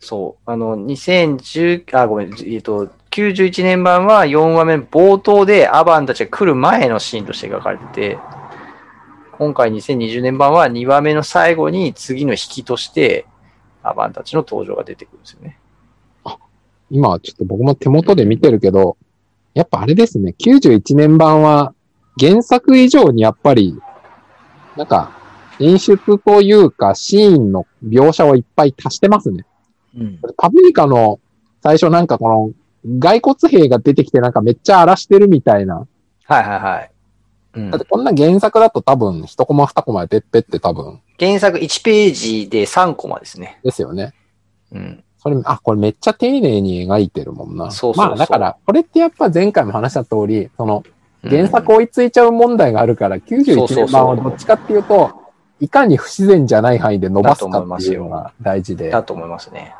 [0.00, 8.18] そう、あの、2010、あ、ごめん、えっと、91年版は4話目冒頭でアバンたちが来る前のシーンとして描かれてて、
[9.38, 13.26] 今回2020年版は2話目の最後に次の引きとして、
[13.84, 15.56] アバンたちの登場が出てくるんですよね。
[16.24, 16.36] あ
[16.90, 18.96] 今、ちょっと僕も手元で見てるけど、
[19.54, 21.74] やっぱあれですね、91年版は
[22.18, 23.76] 原作以上にやっぱり、
[24.76, 25.10] なんか、
[25.60, 29.44] 演出というかシーンの描写をいっぱい足してますね。
[29.96, 30.20] うん。
[30.36, 31.20] パプリカの
[31.62, 32.28] 最初なんかこ
[32.84, 35.86] の、骸骨兵が出てきてなんかめっちゃ荒らしてるみたいな。
[36.26, 36.90] はいはいはい。
[37.56, 43.60] うんだってこんな原作だと多分一コマ二コマでペッペって多分原作1ページで3コマですね。
[43.62, 44.12] ですよね。
[44.72, 45.04] うん。
[45.18, 47.70] それ、あ、これめっちゃ丁寧に描いてるもんな。
[47.70, 50.82] そうそうそうまあだから、これってやっぱ前回も話した通り、その、
[51.28, 55.10] 原作追いついちゃう問題があるから、91年版はどっちかっていうと、
[55.60, 58.90] いかに不自然じゃない範囲で伸ばすかっていうのが大事で。
[58.90, 59.74] だと思いますね。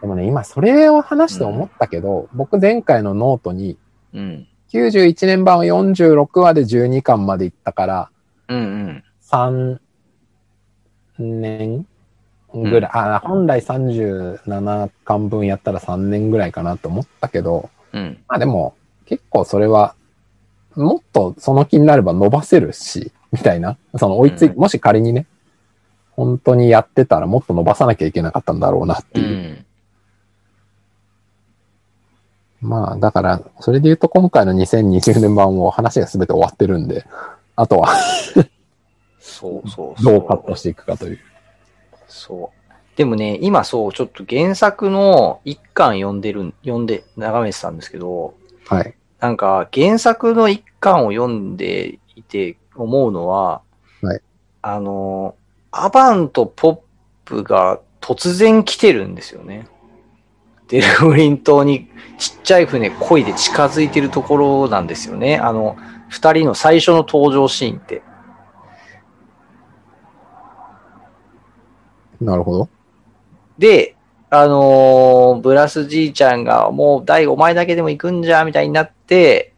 [0.00, 3.76] でもね、今それを話して思ったけど、僕前回のノートに、
[4.14, 4.46] うん。
[4.72, 8.10] 91年版は46話で12巻まで行ったから、
[8.48, 9.04] うんうん。
[9.28, 9.78] 3
[11.18, 11.86] 年
[12.54, 18.18] ぐらい、あ、本来37巻分やったら3年ぐらいかなと思ったけど、うん。
[18.28, 19.95] まあでも、結構それは、
[20.76, 23.78] もっとその気になれば伸ばせるし、みたいな。
[23.96, 25.26] その追いつい、うんもし仮にね、
[26.12, 29.52] 本当にやってたらもっと伸ばさなきゃいけなかったんだろうなってういう。
[29.52, 29.66] ん。
[32.60, 37.04] まあ、だから、それで言うと今回の2020年版も話が全て終わってるんで、
[37.54, 37.94] あとは
[39.20, 40.18] そうそうそう。
[40.18, 41.20] どうカットしていくかという。
[42.08, 42.72] そう。
[42.96, 48.34] でもね、今そう、ちょっと原作の一巻読んでる、読んで、眺めてたんですけど、
[48.66, 48.94] はい。
[49.20, 53.62] なんか原作の一巻を読んでいて思うのは、
[54.02, 54.20] はい
[54.62, 55.36] あの、
[55.70, 56.78] アバンとポッ
[57.24, 59.68] プが突然来てるんですよね。
[60.68, 65.38] デルフリン島にちっちゃい船漕いで近づいてるところなんですよね。
[65.38, 65.76] あの、
[66.08, 68.02] 二人の最初の登場シーンって。
[72.20, 72.68] なるほど。
[73.58, 73.95] で、
[74.38, 79.52] あのーブラスじいちゃんがもう大お前だけでも行くんじゃ、みたいになって、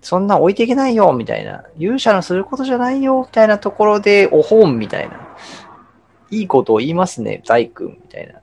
[0.00, 1.64] そんな置いていけないよ、みたいな。
[1.78, 5.36] 勇者のすることじゃないよ、みたいなところで、お本、みたいな。
[6.30, 8.40] いいことを言いますね、大君、みたいな。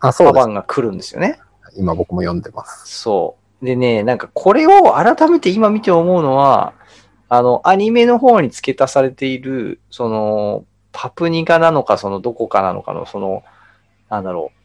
[0.00, 1.38] あ、そうですが来るんですよね。
[1.76, 3.00] 今僕も読んでます。
[3.00, 3.64] そう。
[3.64, 6.72] でね、なんかこれを改めて今見て思うのは、
[7.28, 13.42] あの、アニメの方に付け足されている、その、パプニカなのか、その、どこかなのかの、その、
[14.08, 14.55] なんだろう。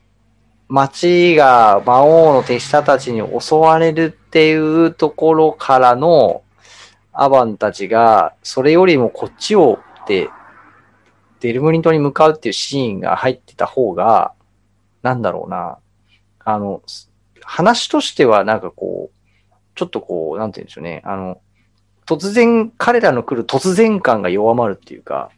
[0.72, 6.44] 町が魔王の手下たちに襲われるっていうところからの、
[7.12, 10.30] アバンたちが、それよりもこっちをって、
[11.42, 14.32] デルムリン島に向かうっていうシーンが入ってた方が、
[15.04, 15.78] なんだろうな。
[16.40, 16.82] あの、
[17.44, 21.02] 話としてはなんかこう、ちょっとこう、なんて言うんでしょうね。
[21.04, 21.42] あの、
[22.06, 25.32] 突然、彼らの来る突然感が弱まるっていうか、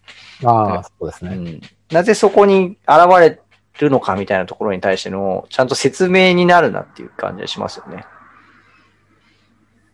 [0.44, 1.36] ああ、そうですね。
[1.36, 3.40] うん、なぜそこに現れ
[3.80, 8.06] るのかみたいなところに対しての、ちゃんと説明になるなっていう感じがしますよね。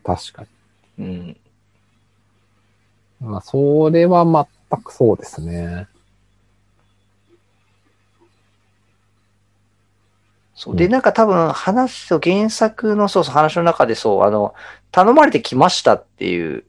[0.03, 0.45] 確か
[0.97, 1.05] に。
[1.05, 1.37] うん。
[3.21, 5.87] まあ、それは全くそうですね。
[10.55, 10.75] そう。
[10.75, 14.53] で、なんか多分話と原作のそうそう話の中でそう、あの、
[14.91, 16.65] 頼まれてきましたっていう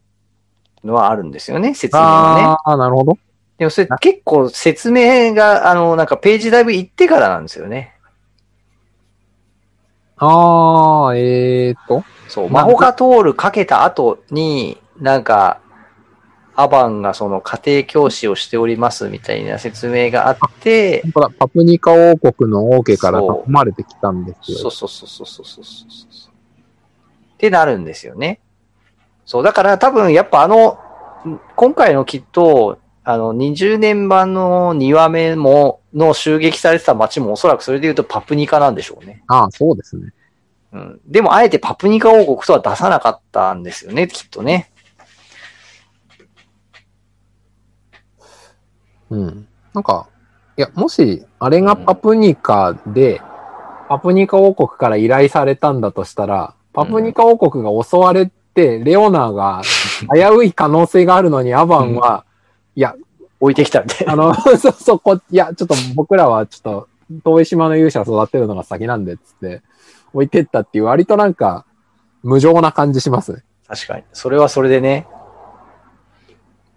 [0.85, 2.43] のはあるんですよね、説明はね。
[2.45, 3.19] ああ、なるほど。
[3.61, 7.95] でもそれ結構説明が、あの、なんかページだいぶ行ってからなんですよね。
[10.17, 12.03] ああ、えーっと。
[12.27, 15.61] そう、魔法が通るかけた後に、なんか、
[16.55, 24.59] アバンがその家庭教師をしておりますみたいな説明があって、ほらパプニカ王国の王家から囲まれてきたんですよ。
[24.59, 26.33] そうそうそうそうそうそうそう。
[27.35, 28.41] ってなるんですよね。
[29.27, 30.79] そう、だから多分やっぱあの、
[31.57, 39.25] 今回のきっと、あの、20年版の2話目も、の襲撃されてた街もおそらくそれで言うとパプニカなんでしょうね。
[39.27, 40.13] ああ、そうですね。
[40.73, 41.01] うん。
[41.07, 44.71] でもあえてパプニカ王国とは出さなかったんですよね、きっとね。
[49.11, 49.49] うん。
[49.75, 50.07] なんか、
[50.57, 53.21] いや、もし、あれがパプニカで、
[53.89, 59.63] パプニカ王国から依頼されたんだとしたら、パプニカ王国が襲われて、レオナが
[60.15, 62.25] 危うい可能性があるのに、アバンは、
[62.77, 62.95] いや、
[63.41, 64.07] 置いてきたんで。
[64.07, 66.89] あの、 そうそう、こ、いや、ちょっと僕らはちょっと
[67.25, 69.63] 遠い島の勇者育てるのが先なんで、つって、
[70.13, 71.65] 置いてったっていう、割となんか、
[72.23, 73.43] 無情な感じします。
[73.67, 74.05] 確かに。
[74.13, 75.07] それはそれでね。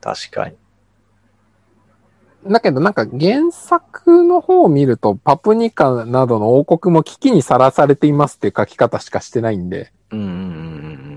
[0.01, 0.56] 確かに。
[2.45, 10.38] だけどなんか原作の方を見ると、パプニカなどの王国も危機にさらされていますっていう書き方しかしてないんで、うんうんうんう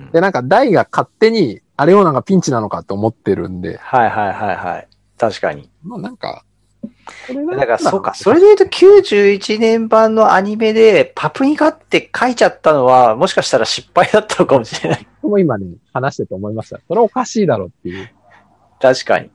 [0.08, 0.10] ん。
[0.12, 4.88] で、なんかダイが勝手に、あれをなんかピンチなのかって思ってるんで、はいはいはいはい。
[5.18, 5.70] 確かに。
[5.82, 6.44] まあなんか、
[7.28, 15.06] これだからそうか、それで言うと91年版のアニメでパプニカって書いちゃったのは、もしかしたら失敗だったのかもしれない。
[15.22, 16.80] も今ね、話してて思いました。
[16.86, 18.10] それおかしいだろっていう。
[18.80, 19.30] 確かに。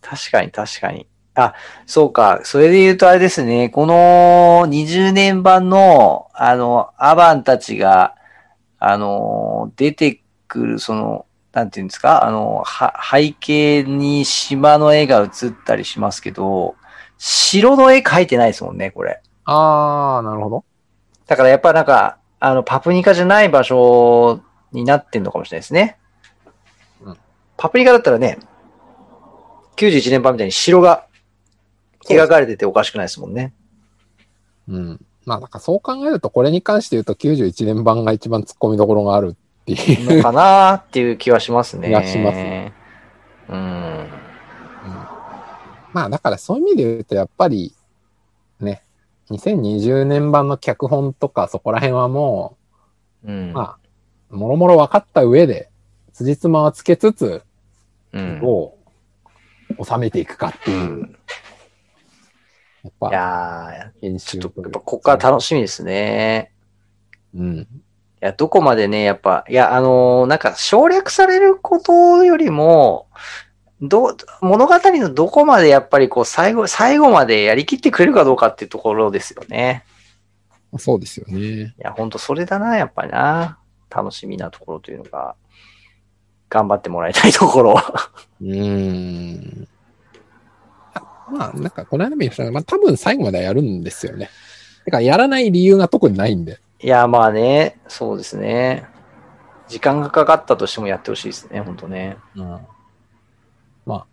[0.00, 1.06] 確かに確かに。
[1.34, 1.54] あ、
[1.86, 2.40] そうか。
[2.44, 3.68] それで言うとあれですね。
[3.68, 8.14] この20年版の、あの、アバンたちが、
[8.78, 10.20] あの、出て
[10.58, 12.24] くる、その、なんていうんですか？
[12.24, 16.76] あの、は、背景に島の絵が映ったりしますけど、
[17.18, 19.20] 城の絵描いてないですもんね、これ。
[19.44, 20.64] あー、なるほど。
[21.26, 24.40] だからやっぱなんか、あの、パプニカじゃない場所
[24.72, 25.98] になってんのかもしれないですね。
[27.04, 27.16] うん
[27.56, 28.38] パプニカだったらね、
[29.76, 31.06] 91年版みたいに城が
[32.08, 33.54] 描かれてておかしくないですもんね。
[34.68, 35.00] うん。
[35.24, 40.16] まあなんかそう考えると、これに関して言うと91年版が一番突っ込みどころがあるっていう。
[40.16, 41.88] のかなーっていう気はしますね。
[41.88, 42.72] 気がしますね
[43.48, 44.08] うん。
[45.92, 47.74] まあだからそういう意味で言うと、やっぱり、
[48.60, 48.82] ね、
[49.30, 52.56] 2020年版の脚本とかそこら辺はも
[53.24, 53.50] うん。
[53.50, 53.78] う、ま
[54.30, 55.70] あ、もろもろ分かった上で、
[56.12, 57.42] 辻褄はつけつつ、
[58.12, 58.40] うん。
[58.40, 58.76] ど
[59.78, 61.16] う収めていくかっていう。
[62.82, 66.52] やっいぱ、やー、編集ちょっと、やっぱここから楽しみですね。
[67.34, 67.68] うん。
[68.24, 73.06] いや、どこまでね、やっぱ、いや、あのーなんか省略されることよりも、
[73.82, 79.84] ど、物語のどこまでやっぱりこう、最後、最後までやりきってくれるかどうかっていうところですよね。
[80.78, 81.38] そうですよね。
[81.38, 83.58] いや、ほんとそれだな、やっぱりな。
[83.94, 85.34] 楽しみなところというのが、
[86.48, 87.74] 頑張ってもらいたいところ。
[88.40, 89.68] うーん。
[90.94, 94.30] あまあ、なんか、この間も言いましたが、まあ、多分最後まではやるんですよね。
[94.86, 96.63] だから、やらない理由が特にないんで。
[96.84, 98.86] いや、まあね、そうですね。
[99.68, 102.18] 時間がかかったとしてもやってほしいですね、ほんとね。
[102.36, 102.60] うん。
[103.86, 104.06] まあ、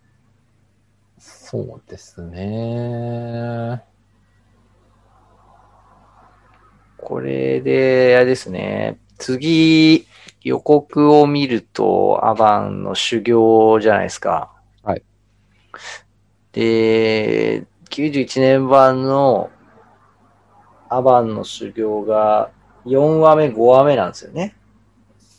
[1.18, 3.84] そうですね。
[6.96, 8.98] これで、あれですね。
[9.18, 10.06] 次、
[10.40, 14.50] 予告を見ると、アバンの修行じゃないですか。
[14.82, 15.02] はい。
[16.52, 19.50] で、91年版の
[20.88, 22.50] アバンの修行が
[22.86, 24.56] 4話目、5話目なんですよね。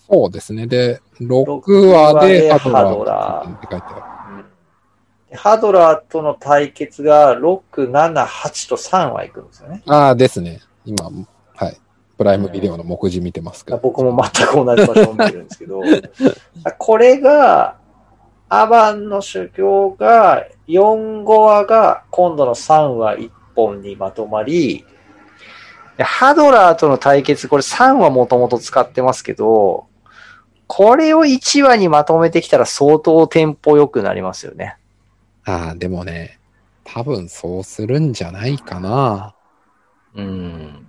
[0.09, 0.67] そうですね。
[0.67, 4.45] で、6 6話話ででハドララーーって書いてある。
[5.31, 9.81] でハドラーとの対決が6、7、8と3話いくんですよね。
[9.87, 10.59] ああ、ですね。
[10.85, 11.09] 今、
[11.55, 11.77] はい。
[12.17, 13.79] プライムビデオの目次見てますけど。
[13.79, 15.81] 僕も全く同じ場所を見てるんですけど、
[16.77, 17.77] これが、
[18.49, 24.92] アバンの修行が、4、5話が今度の3話1本にまとまり、で
[25.99, 29.87] ハドラーとの対決、これ3話もともと使ってますけど、
[30.67, 34.77] これを1話にまとめてきたら相当テンポ良くなりますよね。
[35.45, 36.39] ああ、でもね、
[36.83, 39.35] 多分そうするんじゃないかな。
[40.15, 40.87] うん。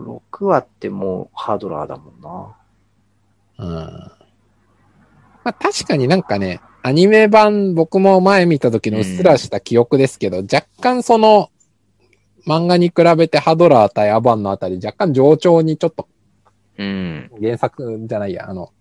[0.00, 2.56] 6話ってもうハードラーだもんな。
[3.58, 4.10] うん。
[5.44, 11.50] まあ確かになんかね、アニメ版僕も前見た時のうっすらした記憶ですけど、若干その
[12.46, 16.08] 漫画に比べてハドラー対アバンのあたり若干上調にちょっと
[16.80, 17.30] うん。
[17.40, 18.72] 原作じゃないや、あの、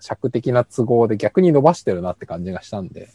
[0.00, 3.08] 尺的な都合で逆に伸ばしてるなって感じがしたんで。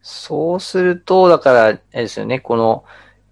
[0.00, 2.84] そうすると、だから、あれですよね、この、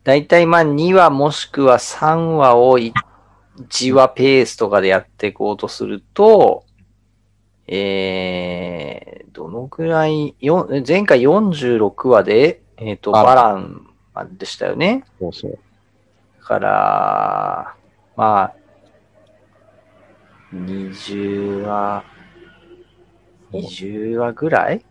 [0.03, 6.65] だいたいまあ2話もしくは3話を1話ペースとかでやっていこうとすると、
[7.69, 13.87] えー、どのくらい、よん前回46話で、えっ、と、バラン
[14.39, 15.05] でしたよね。
[15.19, 15.59] そうそう。
[16.41, 17.75] だから、
[18.17, 18.55] まあ、
[20.55, 22.05] 20話、
[23.53, 24.85] 20話ぐらい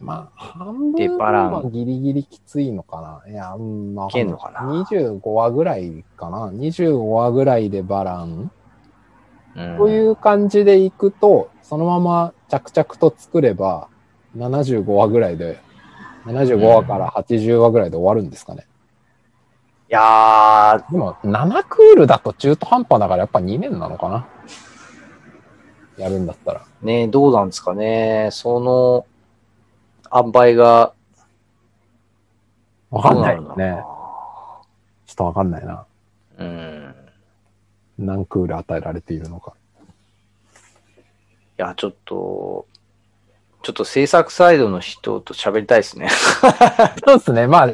[0.00, 3.30] まあ、半分でバランはギリギリきついのかな。
[3.30, 6.48] いや、うんまあ、いけんのかな？25話ぐらいかな。
[6.50, 8.50] 25話ぐらいでバラン。
[9.56, 13.88] うんという感じでいくと、そのまま着々と作れば、
[14.36, 15.58] 75話ぐらいで、
[16.24, 18.68] 75話から80話ぐらいで終わるんですかね。
[19.90, 24.28] いやー、でも、7クールだと中途半端だからやっぱ2年なのかな。
[25.98, 26.64] やるんだったら。
[26.82, 28.28] ねどうなんですかね。
[28.30, 29.06] その、
[30.14, 30.92] 塩梅が、
[32.90, 33.82] わかんないどうのね。
[35.06, 35.66] ちょっとわかんないな。
[35.66, 35.86] な。
[36.38, 36.94] うん。
[37.98, 39.54] 何クール与えられているのか。
[41.58, 42.66] いや、ちょっと、
[43.62, 46.08] ちょっと制作サイドの人と喋りたいですね。
[47.06, 47.46] そうですね。
[47.46, 47.70] まあ、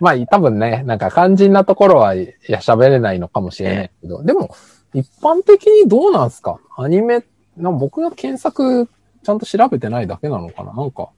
[0.00, 4.54] まあ、多分ね、なんか肝心なところは、いや、喋れないのかもしれないけど、でも、
[4.94, 6.58] 一般的にどうなんすか？
[6.76, 7.22] アニメ、
[7.56, 8.88] な僕が検索
[9.22, 10.72] ちゃんと調べてないだけなのかな？
[10.72, 11.10] なんか、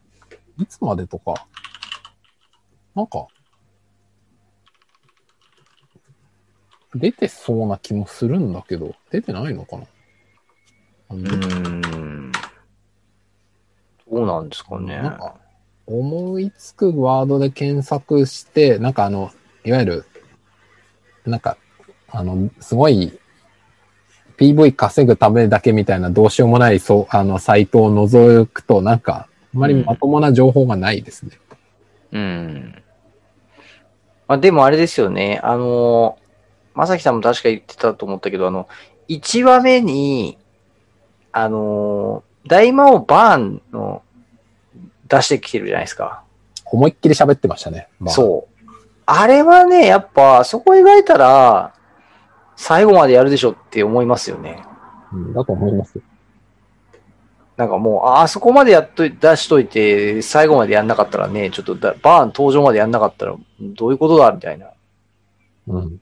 [0.59, 1.47] いつまでとか、
[2.97, 3.29] なんか、
[6.95, 9.85] 出てそうな気もするんだけど、出てないのかな？
[11.11, 12.33] うーん。
[14.11, 14.97] どうなんですかね。
[14.97, 15.35] なんか
[15.87, 19.33] 思いつくワードで検索して、なんかあの、
[19.65, 20.05] いわゆる、
[21.27, 21.57] なんか、
[22.09, 23.19] あの、すごい、
[24.37, 31.33] PV 稼ぐためだけみたいなどうしようもない、そう、あの、サイトを覗くと、なんか、あんまりまともな情報がないですね。
[32.13, 32.83] うん。
[34.29, 35.41] まあでもあれですよね。
[35.43, 36.17] あの、
[36.75, 38.69] まさきさんも確か言ってたと思ったけど、あの、
[39.09, 40.39] 1話目に、
[41.33, 44.03] あの、大魔王バーンの
[45.09, 46.23] 出してきてるじゃないですか。
[46.65, 47.89] 思いっきり喋ってましたね。
[47.99, 48.71] まあ、そう。
[49.07, 51.75] あれはね、やっぱ、そこ描いたら、
[52.57, 54.63] 最後までやるでしょって思いますよね。
[55.13, 55.33] うん。
[55.33, 56.01] だと思います。
[57.57, 64.67] なんかもう、ああそこまでやっとい出しといて、最後までやんなかったらね、ちょっとだバーン登場までやんなかったら、どういうことだみたいな。
[64.67, 64.71] い
[65.67, 66.01] うん。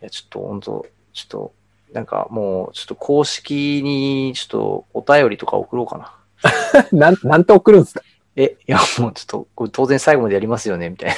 [0.00, 1.52] や、ちょっと本当ちょっと、
[1.94, 6.84] なんかもう、ちょっと公式に、ちょっとお便りとか送ろうかな。
[6.92, 8.02] なん、なんて送るんですか？
[8.36, 11.14] え、いや、もうちょっと、これ当然最後までやりますよね、みたいな。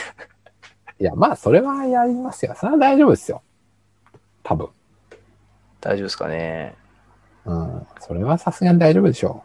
[1.00, 2.54] いや、まあ、それはやりますよ。
[2.56, 3.42] それは大丈夫ですよ。
[4.42, 4.68] 多分。
[5.80, 6.76] 大丈夫ですかね。
[7.46, 7.86] うん。
[8.00, 9.42] それはさすがに大丈夫でしょ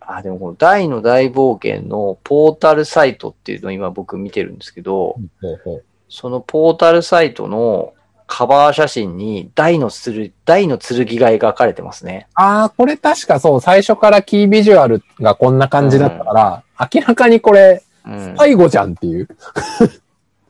[0.00, 5.22] あ、でもこの大の大冒険のポータルサイトっていうのを今僕見てるんですけど、う。
[5.40, 5.84] ほうほう
[6.14, 7.92] そのポータルサイトの
[8.28, 12.28] カバー写真に大の剣、大の剣が描かれてますね。
[12.34, 18.34] ああ、これ確かそう、最初からキービジュアルがこんな感じだったから、明らかにこれ、うん。
[18.38, 19.28] 最後じゃんっていう。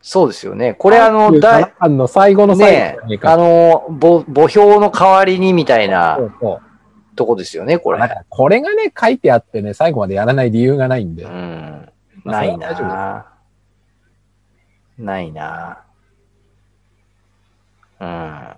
[0.02, 0.74] そうですよね。
[0.74, 6.18] これあの、37大、巻の最後の最ね後にあの、ぼ墓標の代わりにみたいな
[7.16, 11.24] とこですよね、これこれがね、書いてあってね、最後までやらない理由がないんで。
[11.24, 11.88] うん。
[12.22, 13.33] まあないな
[14.98, 15.84] ないな
[18.00, 18.56] うん。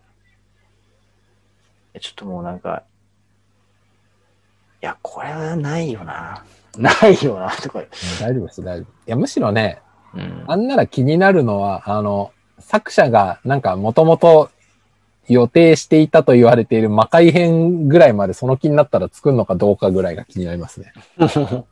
[1.94, 2.82] えちょっともうなんか、
[4.82, 6.44] いや、これはないよな。
[6.76, 7.82] ないよな、とか。
[8.20, 8.84] 大丈夫です、大丈夫。
[8.84, 9.80] いや、むしろね、
[10.14, 10.44] うん。
[10.46, 14.50] あんなら気になるのは、あの、作者がなんかもともと
[15.28, 20.92] 予定していたと言われている魔界編ぐらいまでその気になったら作るのかどうかぐらいが気になりますね。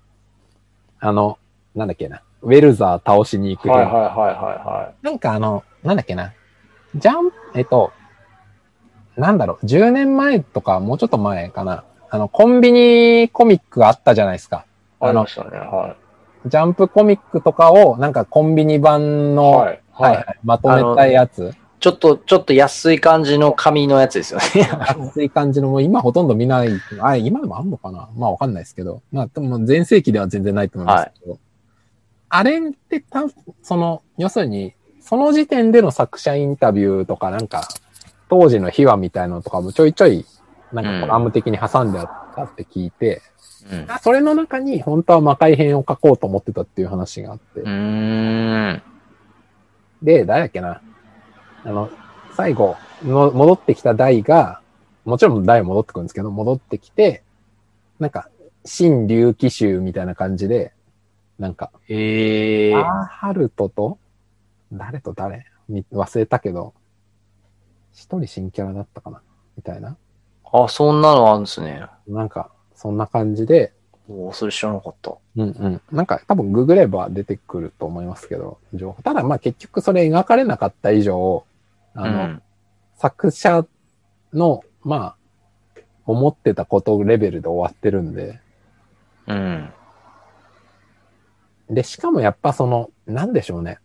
[1.00, 1.38] あの、
[1.74, 2.22] なんだっけな。
[2.45, 6.32] ウェルザー倒しに行く編はいはいはいはなんかあの、なんだっけな。
[6.95, 7.92] ジャン、えっと、
[9.16, 11.84] なんだろう、10年前とかもうちょっと前かな。
[12.11, 14.66] あの、コンビニコミックがあったじゃないですか。
[15.01, 15.11] いはい。
[15.11, 15.51] ありましたね。
[15.57, 15.97] は
[16.47, 19.34] ジャンプコミックとかを、なんかコンビニ版い。
[19.34, 19.78] の、ははいい。
[19.92, 20.16] はい。
[20.16, 21.55] はいまとめたやつ。
[21.80, 24.68] ちょっと、ちょっと安い感じの紙のやつですよね。
[25.01, 26.68] 熱い感じの、もう今ほとんど見ない。
[27.01, 29.03] あ、今でもあんのかなまあわかんないですけど。
[29.12, 31.38] まあ、でも前世紀では全然ないと思いますけど。
[32.37, 33.22] あれってた、
[33.62, 37.68] その、要するに、その時点での作者インタビューとか、なんか、
[38.28, 40.26] 当時の秘話みたいなのとかもちょいちょい、
[40.72, 43.22] なんかコラム的に挟んであったって聞いて、
[43.70, 43.87] うん。
[43.89, 47.61] あそれの中に本当は魔界編を書こうと思ってたっていう話があって。
[50.03, 50.82] で、誰だっけな。
[51.64, 51.89] あの、
[52.37, 52.74] 最後
[53.05, 54.61] の戻ってきた大が、
[55.05, 57.22] もちろん大戻ってくるんですけど、戻ってきて、
[58.01, 58.28] なんか、
[58.64, 60.72] 新竜騎衆みたいな感じで、
[61.39, 62.78] なんか、ええー。
[62.78, 63.99] アーハルトと、
[64.72, 65.47] 誰と誰？
[65.68, 66.74] み忘れたけど、
[67.93, 69.22] 一人新キャラだったかな？
[69.57, 69.97] みたいな。
[70.53, 71.87] あ、そんなのあるんですね。
[72.07, 73.72] なんか、そんな感じで、
[74.09, 75.14] おーそれ知らなかった。
[75.37, 75.80] うんうん。
[75.91, 79.03] なんか多分ググれば出てくると思いますけど、情報。
[79.03, 81.45] ただまあ結局それ描かれなかった以上、
[81.95, 82.43] あの、うん
[82.97, 83.66] 作者
[84.32, 85.16] の、ま
[85.76, 88.39] あ、思ってたことレベルで終わってるんで、
[89.26, 89.68] うん。
[91.70, 93.78] で、しかもやっぱその、なんでしょうね。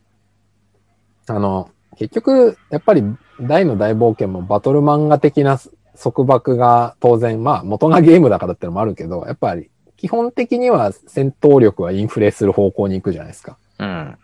[1.27, 3.03] あの、結局、やっぱり
[3.41, 5.59] 大の大冒険もバトル漫画的な
[6.01, 13.57] 束縛が当然、まあ元がゲームだからってのもあるけど、やっぱり基本的には戦闘力はインフレする方向に行くじゃないですか。
[13.79, 14.17] うん。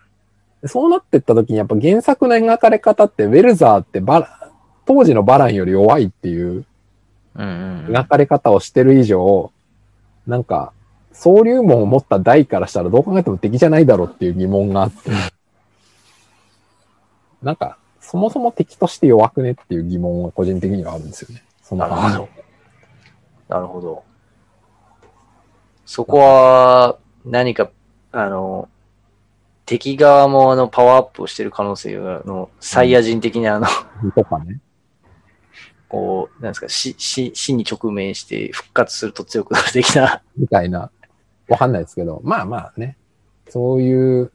[0.65, 4.51] そうなってった時にやっぱ原作の描かれ方って、ウェルザーってバラ、
[4.85, 6.65] 当時のバランより弱いっていう
[7.35, 7.95] うんうん。
[7.95, 9.51] 描かれ方をしてる以上、
[10.25, 10.71] なんか、
[11.17, 15.11] 総流門を持った大からしたらどう考えても敵じゃないだろうっていう疑問があって。
[17.41, 21.43] なんか、そもそも敵として弱くねっていう疑問は個人的にはあるんですよね。
[21.63, 22.29] そのなるほど。
[23.47, 24.03] なるほど。
[25.85, 27.69] そこは、何か、
[28.11, 28.67] あの、
[29.65, 33.67] 敵側もあの、パワーアップをしてる可能性が、あの、サイヤ人的なあの、
[34.15, 34.59] とかね。
[35.87, 40.21] こう、なんですか、死、死、死に直面して復活すると強くなる的な。
[40.37, 40.91] みたいな。
[41.47, 42.97] わかんないですけど、まあまあね。
[43.49, 44.31] そういう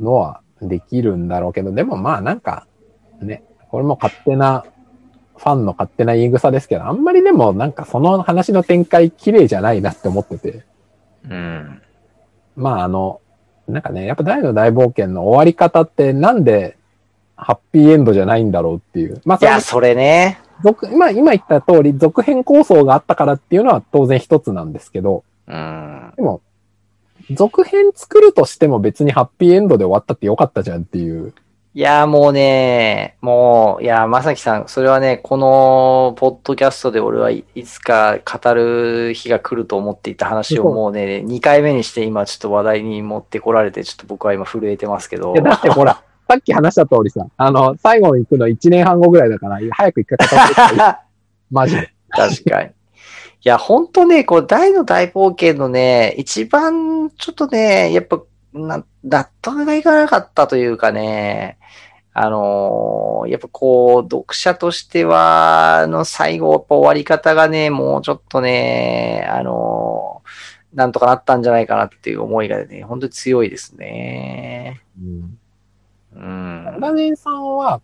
[0.00, 2.66] のはできるんだろうけど、でもまあなんか、
[3.20, 4.64] ね、これも勝手な、
[5.36, 10.64] ファンの勝手な言い草ですけど、あんまりでもなんかその話の展開綺麗じゃないなって思ってて。
[11.28, 11.82] うん。
[12.56, 13.20] まああの、
[13.68, 16.78] なんかね、やっぱ大の大冒険の終わり方ってなんで
[17.36, 19.20] ハッピーエンドじゃないんだろうっていう。
[19.24, 20.40] まあいや、それね。
[20.64, 26.12] 続、まあ今言った通り続編構想があったからっていうのは当然一つなんですけど、うん。
[26.16, 26.42] でも、
[27.30, 31.34] 続編作るとしても別にハッピーエンドで終わったってよかったじゃんっていう。
[31.76, 45.42] いや、もうね、もう、いや、まさきさん、それはね、この、ポッドキャストで俺はいいつか語る日が来ると思っていた話をもうね、2回目にして今ちょっと話題に持ってこられて、ちょっと僕は今震えてますけどいや、。
[45.42, 50.96] だってほら、 さっき話した通りさ、あの、最後に行くの1年半後ぐらいだから、早く一回語って
[51.50, 51.90] マジで。
[52.08, 52.70] 確かに。
[53.46, 58.20] いや、ほんとね、こう、大の大冒険のね、一番、ちょっとね、やっぱ、
[58.52, 61.56] な、納得がいかなかったというかね、
[62.12, 74.82] あのーやっぱこう、読者としては、あの、最後、やっぱ終わり方がね、もうちょっとね、あのーなんとかなったんじゃないかなっていう思いがね、本当に強いですね。
[75.00, 75.38] うん。
[76.16, 76.80] うん。
[76.80, 77.80] ダジンさんは、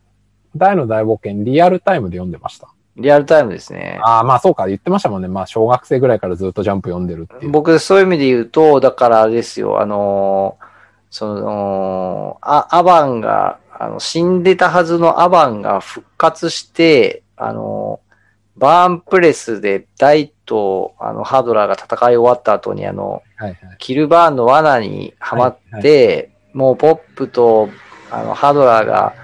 [0.57, 2.72] 大の大冒険リアルタイムで読んでました？
[2.97, 3.99] リアルタイムですね。
[4.03, 5.29] ああ、まあそうか、言ってましたもんね。
[5.29, 7.51] まあ小学生ぐらいからずっとジャンプ読んでるっていう。
[7.51, 10.73] 僕、そういう意味で言うと、だからあれですよ、あのー
[11.11, 18.13] その、あ、アバンが、あの、死んでたはずのアバンが復活して、あのー
[18.57, 23.59] バーンプレスでダイと、あの、ハドラーが戦い終わった後に、あの、はいはい。
[23.79, 27.71] キルバーンの罠にはまって、もうポップと、
[28.11, 29.15] あの、ハドラーが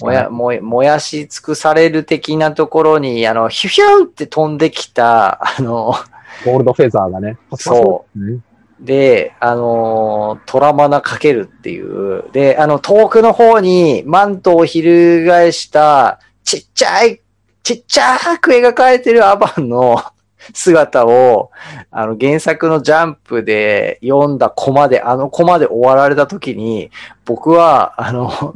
[0.00, 0.30] もや。
[0.30, 5.94] もや、燃やし尽くされる的なところに、あの、ヒュヒュンって飛んできた、あの、
[6.44, 7.38] ゴールドフェザーがね。。
[7.54, 8.40] そうね、
[8.80, 12.24] で、あのートラマナかけるっていう。
[12.32, 17.20] で、あの、遠くの方にマントを翻した、ちっちゃい、
[17.62, 20.02] ちっちゃく描かれてるアバンの
[20.52, 21.50] 姿を、
[21.90, 26.90] あの、原作のジャンプで読んだコマで、あのコマで終わられた時に、
[27.24, 28.54] 僕は、あの、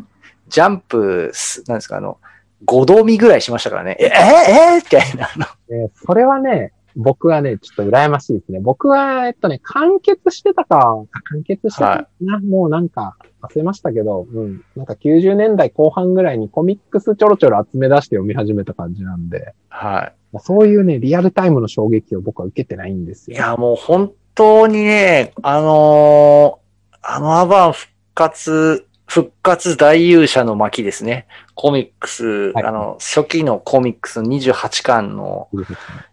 [0.51, 2.19] ジャンプす、なんですか、あの、
[2.67, 3.97] 5度見ぐらいしましたからね。
[3.99, 5.29] え、え、えみたいな。
[5.35, 8.61] あのえーそれはね、僕はね、ちょっと羨ましいですね。
[8.61, 14.65] 僕は、えっとね、完結してたか、完結してたかな、もうなんか、忘れましたけど、うん。
[14.77, 20.39] なんか90年代後半ぐらいにコミックスちょろちょろ集め出して読み始めた感じなんで、はい。
[20.41, 23.37] そういうね、リアルタイムの衝撃を僕は受けてないんですよ。
[23.37, 26.61] いや、もう本当にね、あのー
[27.03, 31.27] あのアバン復活、復活大勇者の巻ですね。
[31.57, 35.49] コミックス、はいあの、初期のコミックス28巻の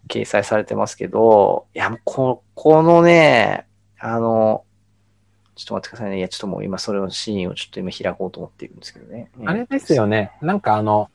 [0.08, 3.68] 掲載されてますけど、いや、こ、このね、
[4.00, 4.64] あの、
[5.54, 6.18] ちょっと待ってくださいね。
[6.18, 9.30] いや、ちょっともう今それのシーンをちょっと今開こうと思っているんですけどね。
[9.46, 10.32] あれですよね。
[10.42, 11.08] なんかあの、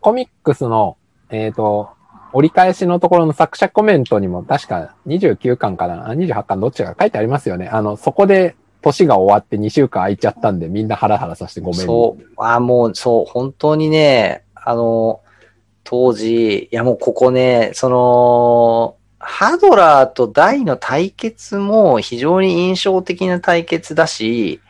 [0.00, 0.98] コミックスの、
[1.30, 1.88] えっ、と、
[2.34, 7.68] 折り返しのところの作者コメントにも確か29巻かな、あ28巻どっちか書いてありますよね。
[7.68, 8.56] あの、そこで
[8.88, 11.80] 年が終わって2週間空いちゃったんでみんなハラハラさせてごめん。
[11.80, 12.24] そう。
[12.36, 15.20] あ、もう、そう、本当にね、あの、
[15.84, 24.60] 当時、いやもうここね、その、ハドラーとダイの対決も非常に印象的な対決だし、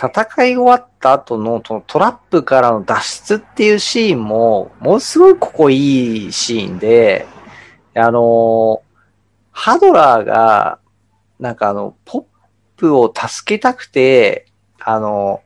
[0.00, 7.26] 戦い終わった後のトトラップからの脱出っていうシーンも、ものすごいここいいシーンで、
[7.94, 8.82] あの、
[9.50, 10.78] ハドラーが、
[11.40, 12.24] なんかあの、ポッ
[12.78, 14.46] プを助けたくて、
[14.80, 15.42] あの、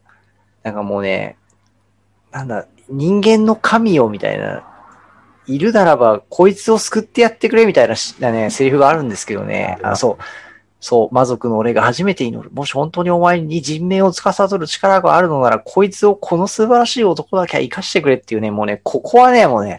[0.63, 1.37] なんかもうね、
[2.31, 4.65] なんだ、人間の神よみたいな、
[5.47, 7.89] いるならば、こいつを救ってやってくれみたい
[8.21, 9.79] なね、セリフがあるんですけどね。
[9.83, 10.23] あ、そう。
[10.79, 12.51] そう、魔族の俺が初めて祈る。
[12.53, 19.79] もし本当にお前に人命を司る力があるのなら、こいつをこの素晴らしい男だけは生かしてくれっていうね、もうね、ここはね、もうね、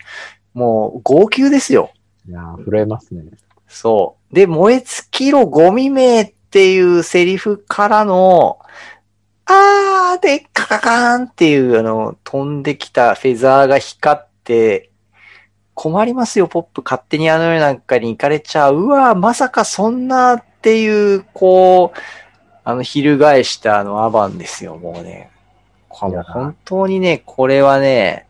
[0.54, 1.92] もう号泣ですよ。
[2.28, 3.24] いやー、震えますね。
[3.68, 4.36] そう。
[4.36, 8.60] で、燃え尽きろゴミ名っていうセリフからの、
[9.48, 14.92] あーで、カカカーンっていう、あの、飛んできたフェザーが光って、
[15.74, 16.84] 困りますよ、ポップ。
[16.86, 18.76] 勝手にあの世なんかに行かれちゃう。
[18.76, 22.00] うわまさかそんなっていう、こう、
[22.64, 25.32] あの、翻したあのアバンですよ、もうね。
[25.90, 28.28] 本当にね、これはね、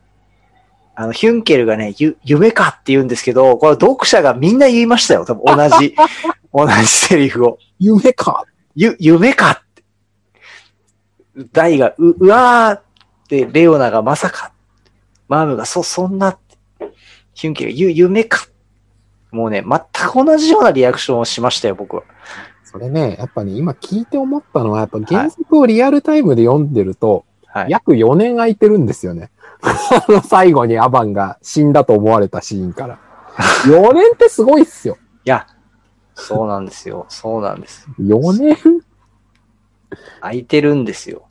[0.95, 5.95] あの、ヒュンケルがね、ゆ、夢かって言うんですけど、これ読者がみんな言いましたよ、多分同じ、
[6.53, 7.57] 同じセリフを。
[7.79, 8.45] 夢か？
[8.75, 9.83] ゆ、夢かって。
[11.51, 12.81] ダイが、う、うわーっ
[13.27, 14.51] て、レオナがまさか。
[15.27, 16.91] マームが、そ、そんなって。
[17.33, 18.47] ヒュンケルが、ゆ、夢か。
[19.31, 22.03] もうね、全く同じようなリアクションをしましたよ、僕は。
[22.63, 27.71] それね、やっぱね、今聞いて思ったのは、やっぱ原作をリアルタイムで読んでると、はい。
[27.71, 29.31] 約4年空いてるんですよね。
[29.63, 32.99] あの最後にアバンが死んだと思われたシーンから。
[33.65, 34.97] 4年ってすごいっすよ。
[35.25, 35.47] いや、
[36.13, 37.05] そうなんですよ。
[37.09, 37.87] そうなんです。
[37.99, 38.57] 4年？
[40.21, 41.23] 空いてるんですよ。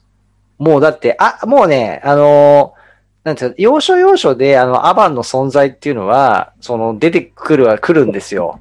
[0.59, 2.83] もうだって、あ、もうね、あのー
[3.24, 8.59] なんていうの要所要所で、あの、アバンの存在っていうのは、その、出てくるは来るんですよ。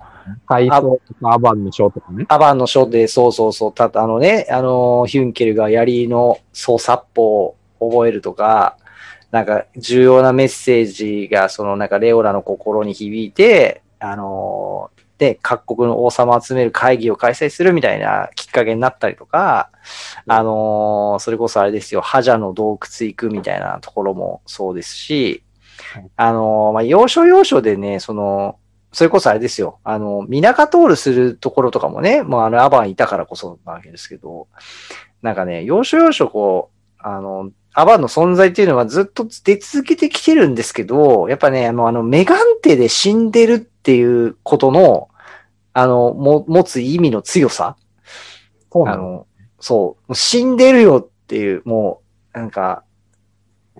[0.47, 2.25] 体操とかアバンのショーとかね。
[2.27, 8.77] アバンの書で、そうそうそう、たあのね、あの、ヒュンケルが槍の総殺法を覚えるとか、
[9.31, 19.69] なんか重要なメッセージが、そのなんかレオラの心に響いて、あの、で、各国の王様を集める会議を開催するみたいなきっかけになったりとか、
[20.27, 25.43] あの、それこそあれですよ、覇者の洞窟行くみたいなところもそうですし
[25.93, 28.57] はい、あの、まあ、要所要所でね、その、
[28.93, 29.79] それこそあれですよ。
[29.83, 34.47] あの、ミナカトールするところとかもね、もうあの、アバンいたからこそなわけですけど、
[35.21, 45.09] なんかね、要所要所こう、あの、アバンの存在っていうのはずっと出続けてきてるんですけど、やっぱね、あの、あの、メガンテで死んでるっていうことの、
[45.73, 47.77] あの、も、持つ意味の強さ
[48.71, 48.97] そうなの。
[48.97, 49.27] あの、
[49.59, 52.01] そう、死んでるよっていう、も
[52.33, 52.83] う、なんか、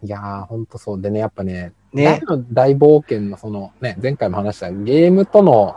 [0.03, 1.01] いやー、ほんとそう。
[1.01, 2.21] でね、やっぱね、ね、
[2.51, 5.75] 大冒険のそのね、前回も話したゲームとの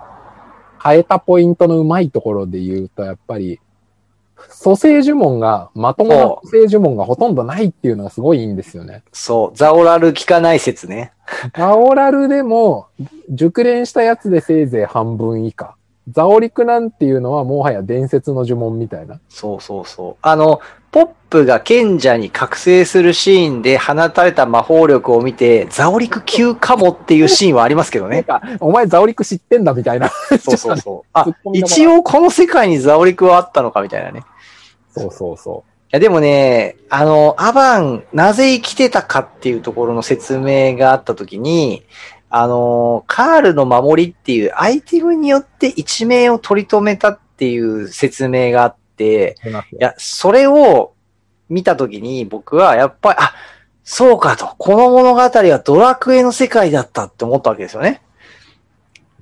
[0.83, 3.61] 変えたポイントのうまいところで言うと、やっぱり、
[4.51, 9.03] 蘇生呪文が、まともな蘇生呪文がほとんどないっていうのがすごいいいんですよね。
[9.13, 11.13] そう、ザオラル効かない説ね。
[11.57, 12.87] ザオラルでも、
[13.31, 15.77] 熟練したやつでせいぜい半分以下。
[16.11, 19.21] ザオリクなんていうのはもはや伝説の呪文みたいな。
[19.31, 20.17] そうそうそう。
[20.21, 20.61] あの、
[20.93, 28.25] ポップが賢者に覚醒するシーンで放たれた魔法力を見て、ザオリク級かもっていうシーンはありますけどね。
[28.61, 30.11] お前ザオリク知ってんだみたいな。
[30.41, 31.09] そうそうそう。
[31.15, 34.23] あ一応この世界にザオリクはあったのかみたいなね。
[34.95, 41.85] そうそうそいや、でもね、あの、アバン、なぜ生きてたかっていうところの説明があったときに、
[42.31, 49.51] あの、カールの守りっていうアイテムによって一命を取り留めたっていう説明があって、う。
[49.51, 50.95] いや、それを
[51.49, 53.33] 見たときに僕はやっぱり、あ、
[53.85, 54.55] そうかと。
[54.59, 58.03] この物語はドラクエの世界だったって思ったわけですよね。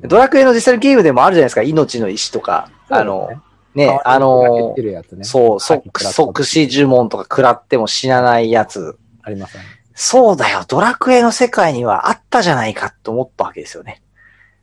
[0.01, 1.63] ドラクエの実際のゲームでもあるじゃないですか。
[1.63, 2.71] 命の石とか。
[2.89, 3.31] あの、
[3.75, 8.99] ね、あの、るやつね、そう、即即死呪文とか食らっても死なないやつ。
[9.23, 9.69] ありますよね。
[9.95, 14.03] そうだよ、ドラクエの世界にはあったじゃないかって思ったわけですよね。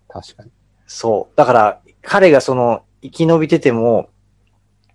[0.08, 0.52] 確かに。
[0.88, 1.38] そう。
[1.38, 4.10] だから、彼がその、生き延びてても、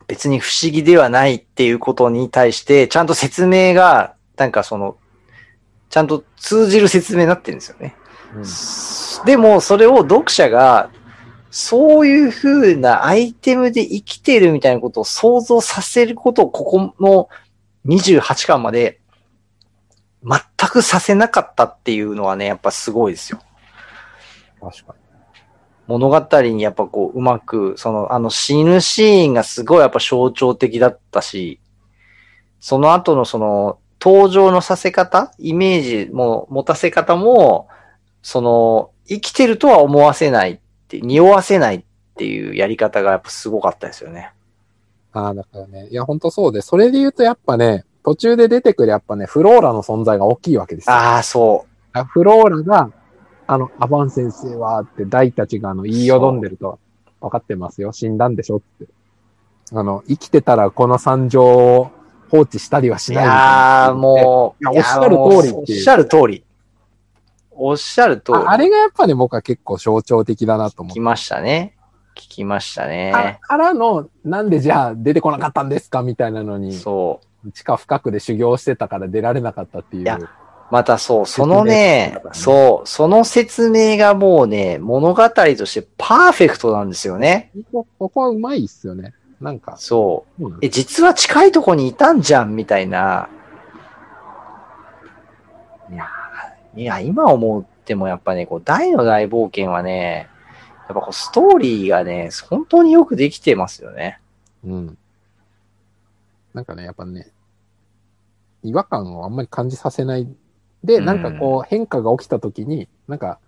[0.07, 4.97] 別に不思議ではないっていうことに対して、ちゃんと説明が、なんかその、
[5.89, 7.97] ちゃんと通じる説明になってるんですよね。
[8.35, 8.45] うん
[9.25, 10.91] でも、それを読者が、
[11.57, 17.29] そういう風なアイテムで生きてるみたいなことを想像させることを、ここの
[17.87, 18.99] 28巻まで、
[20.25, 23.41] 全くさせなかったっていうのはね、やっぱすごいですよ。
[24.61, 24.97] 確か
[25.87, 31.61] 物語にやっぱこう、うまく、その、あの死ぬシーンがすごいやっぱ象徴的だったし、
[32.59, 37.69] その後のその、登場のさせ方、イメージも持たせ方も、
[38.23, 41.83] その、生きてるとは思わせないって、匂わせないっ
[42.17, 44.33] ていうやり方がやっぱすごかったですよね。
[45.15, 45.21] に。
[45.21, 45.89] ああ、だからね。
[45.91, 50.95] いや、ほんとそうで、それで言うとやっぱね、途中で出てくるやっぱね、フローラの存在が大きいわけですよ。
[50.95, 51.67] ああ、そ
[52.09, 52.91] フローラが、
[53.47, 56.79] あの、アバン先生はって大たちがあの、言いよどんでると、
[57.21, 57.93] 分かってますよ。
[57.93, 58.87] 死んだんでしょって。
[59.73, 61.91] あの、生きてたらこの惨状を
[62.31, 63.13] 放置したりはしう。
[63.15, 66.44] いないいなやー、もう、いやおっしゃる通りおっしゃる通り。
[67.57, 68.39] おっしゃる通り。
[68.39, 71.01] ああれがやっぱね、僕は結構象徴的だなと思って。
[71.01, 71.77] 聞きましたね。
[72.15, 73.39] 聞きましたかね。
[73.43, 77.51] からの、なんでじゃあ出てこなかったんですかみたいなのに、そう。
[77.53, 80.03] 地下深くで修行してたから出られなかったっていう。
[80.03, 80.19] いや
[80.71, 87.53] またそう、そのねねそう、その説明がもうね、物語としてパーフェクトなんですよね。
[87.73, 89.13] ここはうまいっすよね。
[89.41, 90.47] なんか、そう。
[90.47, 93.29] うんえ、実は近いとこにいたんじゃん、みたいな。
[95.93, 96.24] いやー、
[96.77, 100.29] いや、今思ってもやっぱね、こう、大の大冒険はね、
[100.89, 104.21] やっぱこう、ストーリーがね、本当によくできてますよね。
[104.65, 104.99] うん。
[106.53, 107.31] なんかね、やっぱね、
[108.63, 110.29] 違和感をあんまり感じさせない。
[110.83, 113.39] で、うんなんかこう変化が起きた時に、なんか、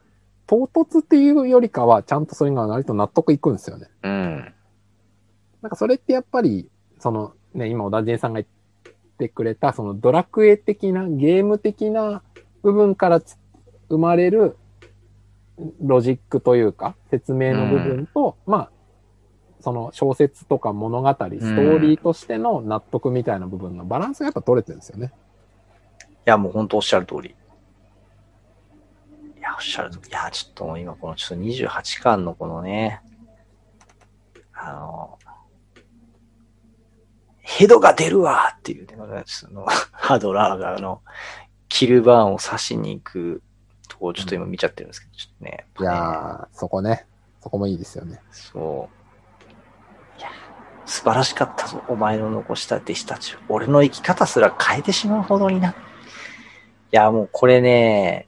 [0.46, 3.88] 唐突っていうよりかは、ちゃんとそれが割と納得いくんですよね。
[4.02, 4.54] うん。
[5.62, 6.68] なんかそれってやっぱり、
[7.00, 12.22] そのね、今小田人さんが言ってくれた、そのドラクエ的な、ゲーム的な
[12.66, 13.38] 部分からつ
[13.88, 14.56] 生まれる
[15.80, 18.70] ロジックというか、説明の部分と、まあ、
[19.60, 25.12] その小説とか物語、ストーリーとしての納得みたいな部分のバランスがやっぱ取れてるんですよね。
[26.00, 27.36] いや、もう本当おっしゃる通り。
[29.38, 30.08] いや、おっしゃる通り。
[30.08, 33.00] いや、ちょっと今このちょっと28巻のこのね、
[34.52, 35.18] あの、
[37.42, 41.00] ヘドが出るわっていうね、その、ハドラーがあの、
[41.76, 43.42] キルバーンを刺しに行く
[43.86, 45.66] とこをちょっと今見ちゃってるんですけど、ちょっとね。
[45.78, 47.04] いやー、そこね。
[47.42, 48.18] そこもいいですよね。
[48.30, 50.18] そう。
[50.18, 50.30] いや、
[50.86, 53.38] 素晴らしかったぞ、お前の残した弟子たちを。
[53.50, 55.72] 俺の生き方すら変えてしまうほどにな。
[55.72, 55.74] い
[56.92, 58.26] や、もうこれね、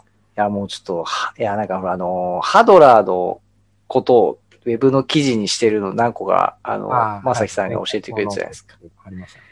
[0.00, 0.02] い
[0.34, 3.40] や、もうちょっと、はいや、なんかほら、あの、ハドラーの
[3.86, 8.74] ことをウェブの記事にしてるの何個か、あの、まさきさんが教えてくれてたじゃないですか。。
[8.74, 9.49] いありましたね。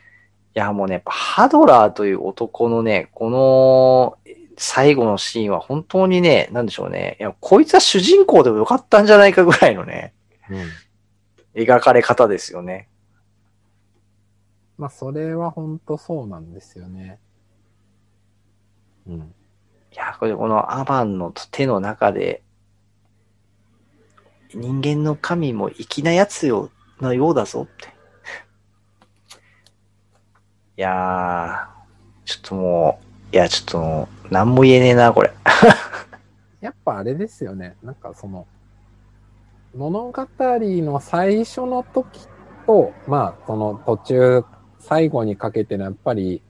[0.59, 4.19] や、もうね、やっぱハドラーという男のね、この
[4.57, 7.17] 最後のシーンは本当にね、なんでしょうね。
[7.21, 10.15] いや、こいつは主人公でもよかったんじゃないかぐらいのね、
[10.51, 10.59] う
[11.61, 11.63] ん。
[11.63, 12.89] 描かれ方ですよね。
[14.77, 17.21] まあ、それは本当そうなんですよね。
[19.07, 19.35] うん。
[19.93, 22.43] いや、これこのアバンの手の中で、
[24.55, 27.98] 人間の神も粋なやつよ、のようだぞって。
[30.79, 33.01] いやー、ちょっとも
[33.33, 35.33] う、いや、ちょっともう、何も言えねえな、これ。
[36.63, 37.75] やっぱあれですよね。
[37.83, 38.47] なんかその、
[39.75, 42.29] 物語の最初の時
[42.65, 44.45] と、まあ、その途中、
[44.79, 46.43] 最後にかけてのやっぱり、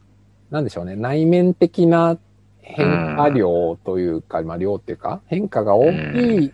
[0.50, 2.18] なんでしょうね、内面的な
[2.60, 6.52] 変化量というか、まあ量っていうか、変化が大きい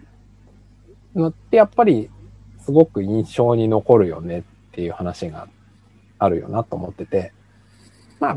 [1.17, 2.09] のってやっぱり
[2.61, 5.49] すごく印象に残るよねっていう話が
[6.21, 7.33] あるよなと思ってて、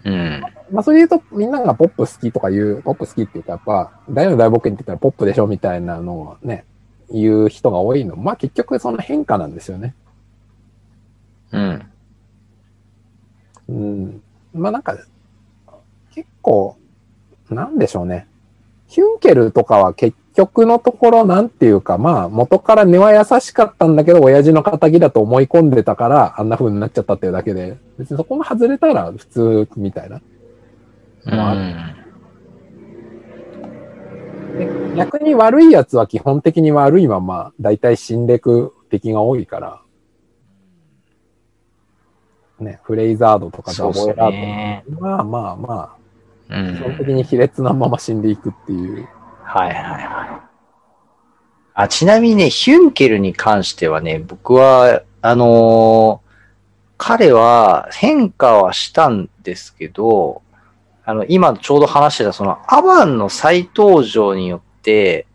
[0.03, 0.41] うん。
[0.71, 6.65] まあ、それで言うと、みんながポップ好きとか言う、ポップ好きっていうか、やっぱ、大の大冒険って言ったらポップでしょみたいなのをね、
[7.11, 8.15] 言う人が多いの。
[8.15, 9.95] まあ、結局その変化なんですよね。
[11.51, 11.91] うん。
[13.69, 14.21] うん。
[14.53, 14.97] まあ、なんか、
[16.13, 16.77] 結構、
[17.49, 18.27] なんでしょうね。
[18.87, 30.21] ヒュンケルとかは結局のところ、なんていうか、まあ、元から根は優しかったんだけど、親父の仇だと思い込んでたから、あんな風になっちゃったっていうだけで、別にそこが外れたら普通みたいな。
[31.25, 31.73] まあで
[34.95, 39.81] 逆に悪い奴は基本的に悪いまま、だいたい死んでく敵が多いから、
[42.59, 44.83] ね、フレイザードとかそうですザボエラーね。
[44.87, 45.95] ド、まあまあま
[46.49, 46.95] うあ、基本ん。
[46.95, 49.07] 的に卑劣なまま死んでいくっていう。
[49.49, 50.49] はいはいはい。
[51.73, 56.27] あ、ちなみにね、ヒュンケルに関してはね、僕は、あのー
[56.99, 60.41] 彼は変化はしたんですけど、
[61.05, 65.27] あの、今ちょうど話してたそのアバンの再登場によって、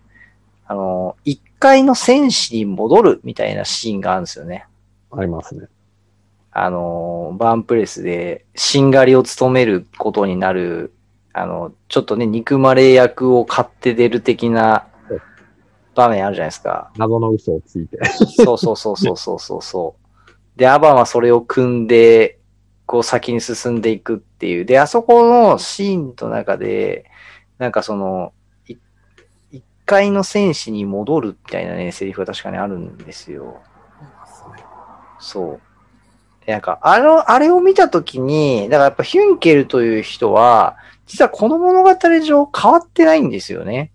[0.66, 4.66] あのー一階の戦士に戻るみたいなシーンがあるんですよね。
[5.12, 5.68] ありますね。
[6.50, 10.92] あのー、バーンプレスで、しんがりを務めることになる、
[11.32, 14.86] あの、ちょっとね、憎まれ役を買って出る的な
[15.94, 16.90] 場面あるじゃないですか。
[16.96, 17.98] 謎の嘘をついて。
[18.04, 20.02] そうそうそうそうそうそうそう。
[20.56, 22.38] で、アバンはそれを組んで、
[22.86, 24.64] こう先に進んでいくっていう。
[24.64, 27.06] で、あそこのシーンの中で、
[27.58, 28.32] なんかその、
[28.68, 28.76] い
[29.50, 33.62] 一階の戦士に戻るみたいなね、セリフが確かにあるんですよ。
[35.18, 35.60] そう。
[36.44, 40.76] でなんか、あの、あれを見たときに、だからやっぱヒュンケルという人は、
[41.12, 43.92] 実はこの物語上変わってないんですよね。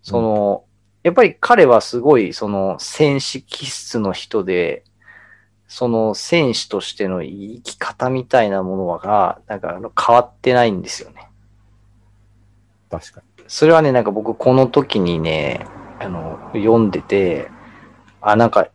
[0.00, 0.64] その、
[1.02, 4.82] やっぱり彼はすごい、その、戦士気質の人で、
[5.68, 11.28] その戦士としての生き方みたいなものが、なんか変わってないんですよね。
[12.90, 15.66] 確かそれはね、なんか僕この時にね、
[16.00, 17.50] あの、読んでて、
[18.22, 18.68] あ、なんか、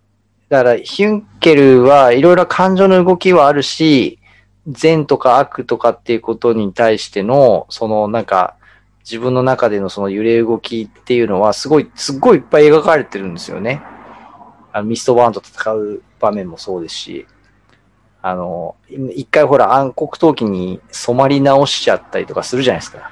[0.50, 4.20] だからヒュンケルはいろいろ感情の動きはあるし、
[4.68, 8.56] 善とか悪とかっていうことに対しての、そのなんか、
[9.00, 13.82] 自分の中でのその揺れ動きっていうのはすごい、すっごいいっぱい描かれてるんですよね。
[14.72, 17.28] あのミストバーンと戦う場面もそうですし。
[18.24, 18.76] あの、
[19.16, 23.10] 一回ほら暗黒陶器に染まり直しちゃったりとかするじゃないですか。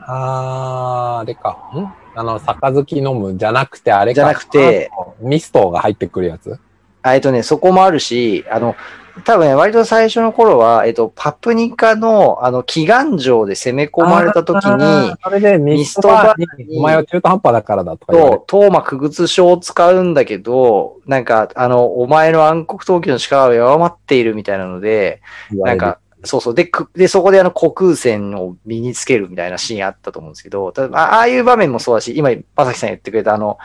[0.00, 1.50] あー、あれか。
[1.76, 1.94] ん？
[2.16, 4.14] あの、杯飲むじゃなくて、あれか。
[4.16, 4.90] じゃなくて、
[5.20, 6.52] ミストが入ってくるやつ？
[6.52, 6.58] あ
[7.04, 8.76] えっとね、そこもあるし、あの、
[9.24, 25.20] 多分ね、割と最初の頃は、えっと、パプニカの、あの、祈願城で攻め込まれた時に、それでミストバーに、お前は中途半端だからだとか言われと、トーマクグツ症を使うんだけど、なんか、あの、お前の暗黒陶器の力は弱まっているみたいなので、
[25.52, 26.54] なんか、そうそう。
[26.54, 33.58] で、くで、そこであの、虚空戦を身につけるみたいなシーンあったと思うんですけど、ただああいう場面もそうだし、今、まさきさん言ってくれたあの、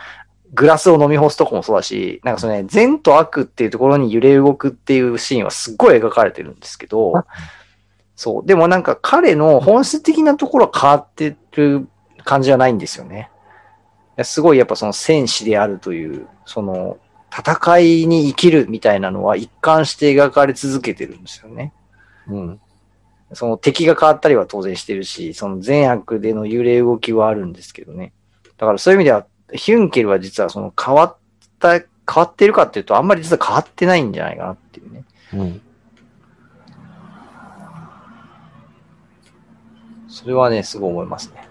[0.54, 7.14] グラスを飲み干すとこもそうだし、なんかそのね、善と悪っていうところに揺れ動くっていうシーンはすっごい描かれてるんですけど、
[8.16, 8.46] そう。
[8.46, 11.88] でもなんか彼の本質的なところは変わってる
[12.24, 13.30] 感じはないんですよね。
[14.24, 17.00] すごいやっぱその戦士であるという、その
[17.36, 21.74] 戦いに生きるみたいなのは一貫して描かれ続けてるんですよね。
[22.28, 22.60] うん。
[23.34, 28.14] その敵が変わったりは当然してるし、その善悪での揺れ動きはあるんですけどね。
[28.58, 31.18] だからそういう意味では、ヒュンケルは実はその変わっ
[31.60, 31.86] た、変
[32.16, 35.04] わってるかっていうと、あんまり実は変わってないんじゃないかなっていうね。
[35.34, 35.62] うん。
[40.08, 41.48] それはね、すごい思いますね。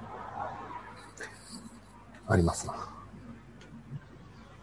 [2.28, 2.74] ありますな。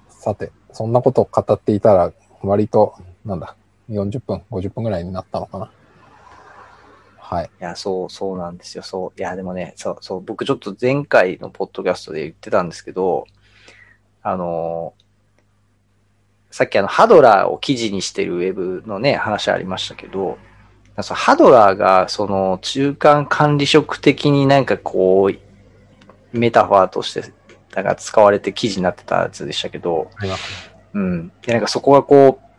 [0.10, 3.56] さて、そんなことを語っていたら、割と、なんだ、
[3.90, 5.72] 40分、50分ぐらいになったのかな。
[7.30, 7.46] はい。
[7.46, 8.82] いや、そう、そうなんですよ。
[8.82, 9.20] そう。
[9.20, 13.26] いや、でもね、そう、そう、僕ちょっと前回のポッドキャストで言ってたんですけど、
[14.24, 15.10] あのー
[16.52, 20.40] さっきあの、ハドラーを記事にしてるウェブのね、話ありましたけど、
[21.02, 27.32] そのハドラーが、その、中間管理職的になんかこう、メタファーとして、
[27.76, 30.76] なんか使われて記事になってたやつでしたけど、ありますね。
[30.94, 31.32] うん。
[31.44, 32.50] で、なんかそこがこう、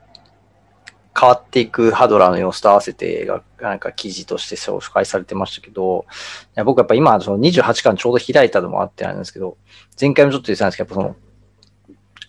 [1.19, 9.57] 変わっていくハドラーの様子と合わせてが、なんか記事として紹介されてましたけど、いや僕やっぱ今、その28巻ちょうど開いたのもあってなんですけど、
[10.01, 11.17] 前回もちょっと言ってたんですけど、やっぱその、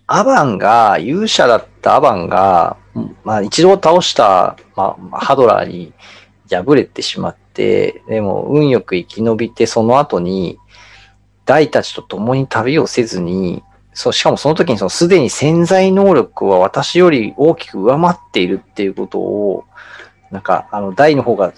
[0.08, 2.78] アバンが、勇者だったアバンが、
[3.24, 5.94] まあ一度倒した、まあ、ハドラーに
[6.50, 10.58] 敗れてしまって、でも運よく生き延びて、その後に、
[11.46, 13.64] 大たちと共に旅をせずに、
[13.94, 19.66] そう、しかもその時にそのすでに潜在能力は私より大きく上回っているっていうことを、
[20.32, 21.54] なんか、あの、大の方が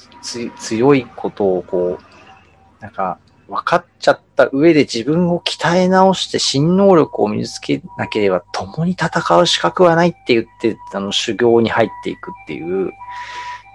[0.58, 12.92] 強いことをこう、なんか、分かっちゃった上で自分を鍛え直して新能力を身につけなければ共に戦う資格はないって言って、あの、修行に入っていくっていう。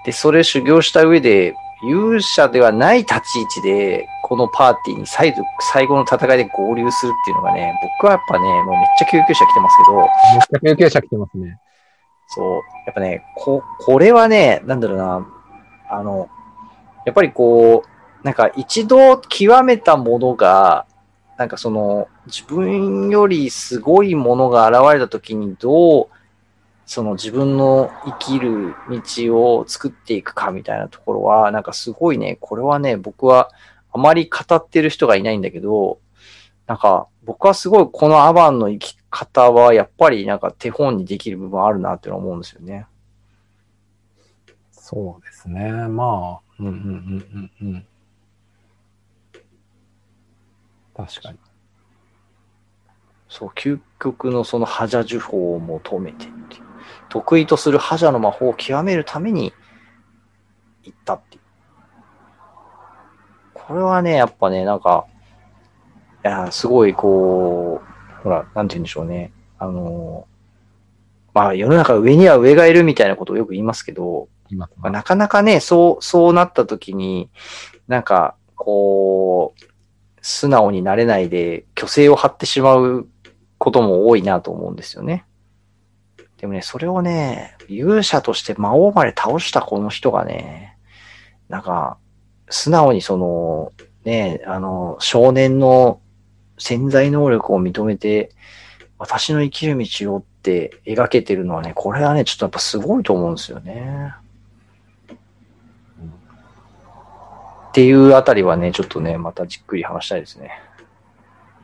[0.05, 9.97] で、それ修行した上で、勇者ではない立ち位置で、このパーティーに最後最後の戦いで合流するっていうのがね、僕はやっぱね、もうめっちゃ救急車来てますけど、
[10.63, 11.59] めっちゃ救急車来てますね。
[12.29, 12.63] そう。
[12.87, 15.27] やっぱね、こ、これはね、なんだろうな、
[15.91, 16.29] あの、
[17.07, 20.87] やっぱりこう、なんか一度極めたものが、
[21.39, 26.09] なんかその、自分よりすごいものが現れた時にどう、
[26.85, 33.51] その自分の生きる道を作っていくかみたいなところは、なんかすごいね、これはね、僕は
[33.91, 35.99] あまり語ってる人がいないんだけど、
[36.67, 42.87] なんか僕はすごいこのアバンの生き方はやっぱりなんか手本にできる部分あるなって思うんですよね。
[44.71, 45.71] そうですね。
[45.89, 47.87] まあ、うんうんうんうんうん。
[50.97, 51.39] 確かに。
[53.29, 56.63] そう、究極のその覇者呪法を求めてっていう。
[57.09, 59.53] 得意とする覇者の魔法を極めるために
[60.83, 61.43] 行ったっていう。
[63.55, 65.07] これはね、やっぱね、なんか、
[66.25, 67.98] いや、すごいこう、
[68.29, 69.33] ほら、なんて言うんでしょうね。
[69.59, 70.27] あの、
[71.33, 77.31] まあ世の中上には上がいるみたいなことをよく言いますけど、今、まあなかなかね、そう、そうなった時に、
[77.87, 79.65] なんか、こう、
[80.21, 83.09] 素直になれないで、虚勢を張ってしまう
[83.57, 85.25] ことも多いなと思うんですよね。
[86.37, 90.77] でもね、それをね、勇者として魔王まで倒したこの人がね、
[91.49, 91.97] なんか、
[92.51, 93.73] 素直にその、
[94.05, 96.01] ね、あの、少年の
[96.59, 98.31] 潜在能力を認めて、
[98.99, 104.15] 私の生きる道をって描けてるのはね、これはね、ちょっとやっぱすごいと思うんですよね。
[107.69, 110.51] っていうあたりはね、ちょっとね、またじっくり話したいですね。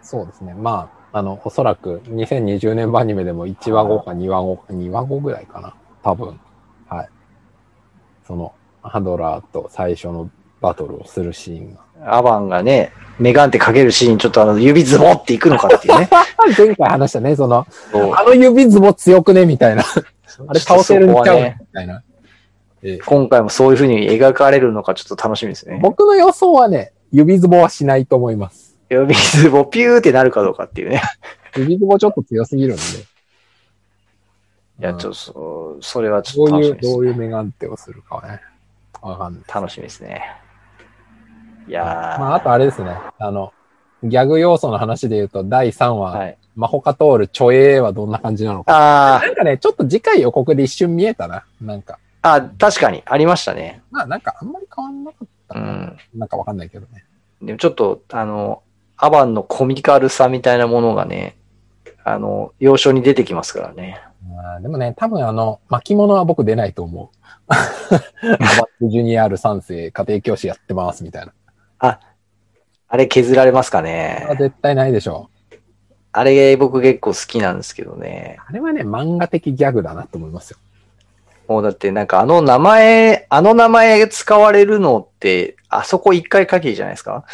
[0.03, 0.55] そうですね。
[0.55, 5.75] まあ、あの、おそらく2020年版アニメでも1話後か2話後か、2話後ぐらいかな。
[6.03, 6.39] 多分。
[6.87, 7.09] はい。
[8.27, 10.31] その、ハドラーと最初の
[10.61, 11.81] バトルをするシーンが。
[12.07, 16.09] アバンがね、メガンってかけるシーン、ちょっとあの、指ズボっていくのかっていうね。
[16.57, 19.85] 前回話したね、その、そうあの指ズボ強くねみたいな。
[20.49, 22.03] あれ倒せるんちゃう、みたいな。
[23.07, 25.79] 今回もそういう風に描かれるのかちょっと楽しみですね。
[25.81, 28.77] 僕の予想はね、指ズボはしないと思います。
[28.91, 31.01] 呼び水もピューってなるかどうかっていうね。
[31.57, 32.83] 指ズボちょっと強すぎるんで。
[32.83, 32.85] い
[34.81, 38.41] や、うんちょっとそ、それはちどういう、ょっと楽しみです、どういうメガンテをするかはね。
[39.01, 39.43] わかんない。
[39.55, 40.44] 楽しみですね。
[41.69, 41.87] いやー。
[42.21, 42.97] まあ、あとあれですね。
[43.19, 43.53] あの、
[44.03, 46.39] ギャグ要素の話で言うと、第3話、はい。
[46.57, 49.17] マホカトール、チョエーはどんな感じなのか。
[49.17, 51.45] あなんかね、ちょっと次回予告で一瞬見えたな。
[51.61, 51.99] なんか。
[52.23, 53.83] あ、あ、確かに、ありましたね。
[53.91, 55.67] まあ、なんかあんまり変わんなかったかな。
[55.67, 55.97] うん。
[56.15, 57.05] なんかわかんないけどね。
[57.43, 58.63] でもちょっと、あの、
[58.97, 61.37] アバンのコミカルさみたいなものがね、
[62.05, 64.01] あの、要所に出てきますからね。
[64.29, 67.17] まあ、でもね、多分あの、巻物は僕出ないと思う。
[67.49, 71.33] アバットジュニアール3世家庭教師やってますみたいな。
[72.89, 74.27] あれ削られますかね。
[74.39, 75.57] 絶対ないでしょう。
[76.13, 78.39] あれ僕結構好きなんですけどね。
[78.47, 80.59] あれはね、漫画的ギャグだなと思いますよ。
[81.49, 87.25] もうだってなんかあの名前、あの名前使われるのって、あそこ一回限りじゃないですか？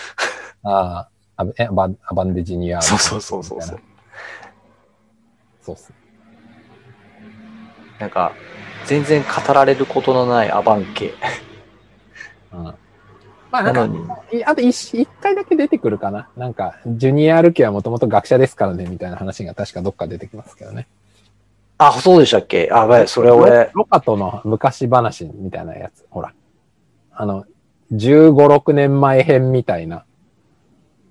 [0.62, 2.80] ああ、あえアバアバンデジュニア。
[2.80, 3.80] そうそうそうそうそう。
[5.62, 5.96] そうっすね。
[7.98, 8.32] なんか、
[8.86, 11.12] 全然語られることのないアバン系。
[12.52, 12.74] うん。
[13.50, 16.28] まあななんのか、あと一一回だけ出てくるかな。
[16.36, 20.86] なんか、ジュニアール家はもともと学者ですからね、みたいな話が確かどっか出てきますけどね。
[21.78, 22.68] あ、そうでしたっけ？
[22.72, 26.04] あ、やばい、それ俺、ロカとの昔話みたいなやつ。
[26.10, 26.32] ほら。
[27.12, 27.44] あの、
[27.92, 30.04] 15、6年前編みたいな。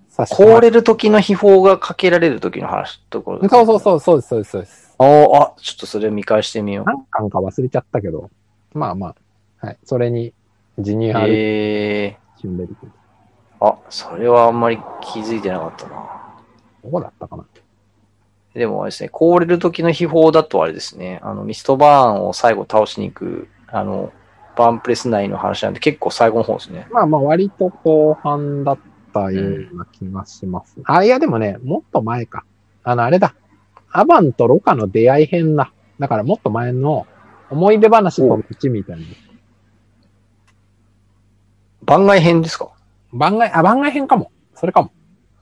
[0.09, 4.95] さ凍れる時の秘宝がかけられる時の話、ところねそうそうそう、そうです、そうです、そうです。
[4.99, 6.85] あ、ちょっとそれ見返してみよう。
[6.85, 8.29] 何巻か忘れちゃったけど。
[8.73, 9.15] まあま
[9.61, 9.65] あ。
[9.65, 9.77] はい。
[9.85, 10.33] それに、
[10.77, 12.91] ジュニアールえ一瞬出てくる。
[13.59, 16.19] ー、あ、それはあんまり気づいてなかったな。
[16.83, 17.45] どこだったかな
[18.53, 24.11] でもあれですね、凍れる時の秘宝だとあれですね、あの、ミストバーンを最後倒しに行く、あの、
[24.55, 26.87] バーンプレス内の話なんで結構最後の方ですね。
[26.91, 28.79] まあまあ、割と後半だっ
[29.13, 30.75] たような気がします。
[30.83, 32.43] あ、いやでもね、もっと前か。
[32.83, 33.35] あの、あれだ。
[33.91, 35.71] アバンとロカの出会い編だ。
[35.99, 37.07] だからもっと前の
[37.49, 39.05] 思い出話と道みたいな。
[41.83, 42.69] 番外編ですか？
[43.13, 44.31] 番外、あ、番外編かも。
[44.55, 44.91] それかも。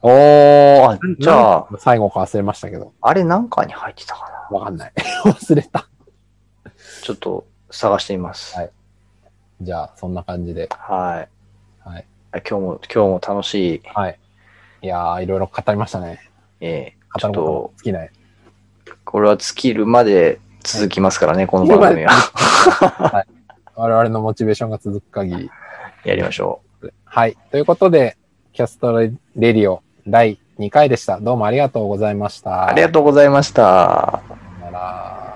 [0.01, 2.93] おー、あじゃあ、あ、最後か忘れましたけど。
[3.01, 4.57] あれ何かに入ってたかな？
[4.57, 4.93] わかんない。
[5.25, 5.87] 忘れた。
[7.03, 8.55] ちょっと探してみます。
[8.55, 8.71] はい
[9.59, 10.69] じゃあ、そんな感じで。
[10.71, 11.25] は
[11.83, 11.89] い。
[11.89, 12.05] はい。
[12.33, 14.19] 今日も、今日も楽しい、はい。
[14.83, 16.19] いやー、いろいろ語りましたね。
[16.59, 18.11] えー、ちょっとと、尽きない。
[19.03, 22.11] これは尽きるまで続きますからね、この番組は。
[23.75, 25.51] 我々のモチベーションが続く限り。
[26.03, 26.61] やりましょ
[27.05, 27.37] はい。
[27.51, 28.17] ということで、
[28.53, 31.19] キャストレデリオ第2回でした。
[31.19, 32.49] どうもありがとうございました。
[32.49, 32.53] う。
[32.69, 33.61] ありがとうございました。
[33.61, 34.23] さ
[34.65, 35.26] よなら。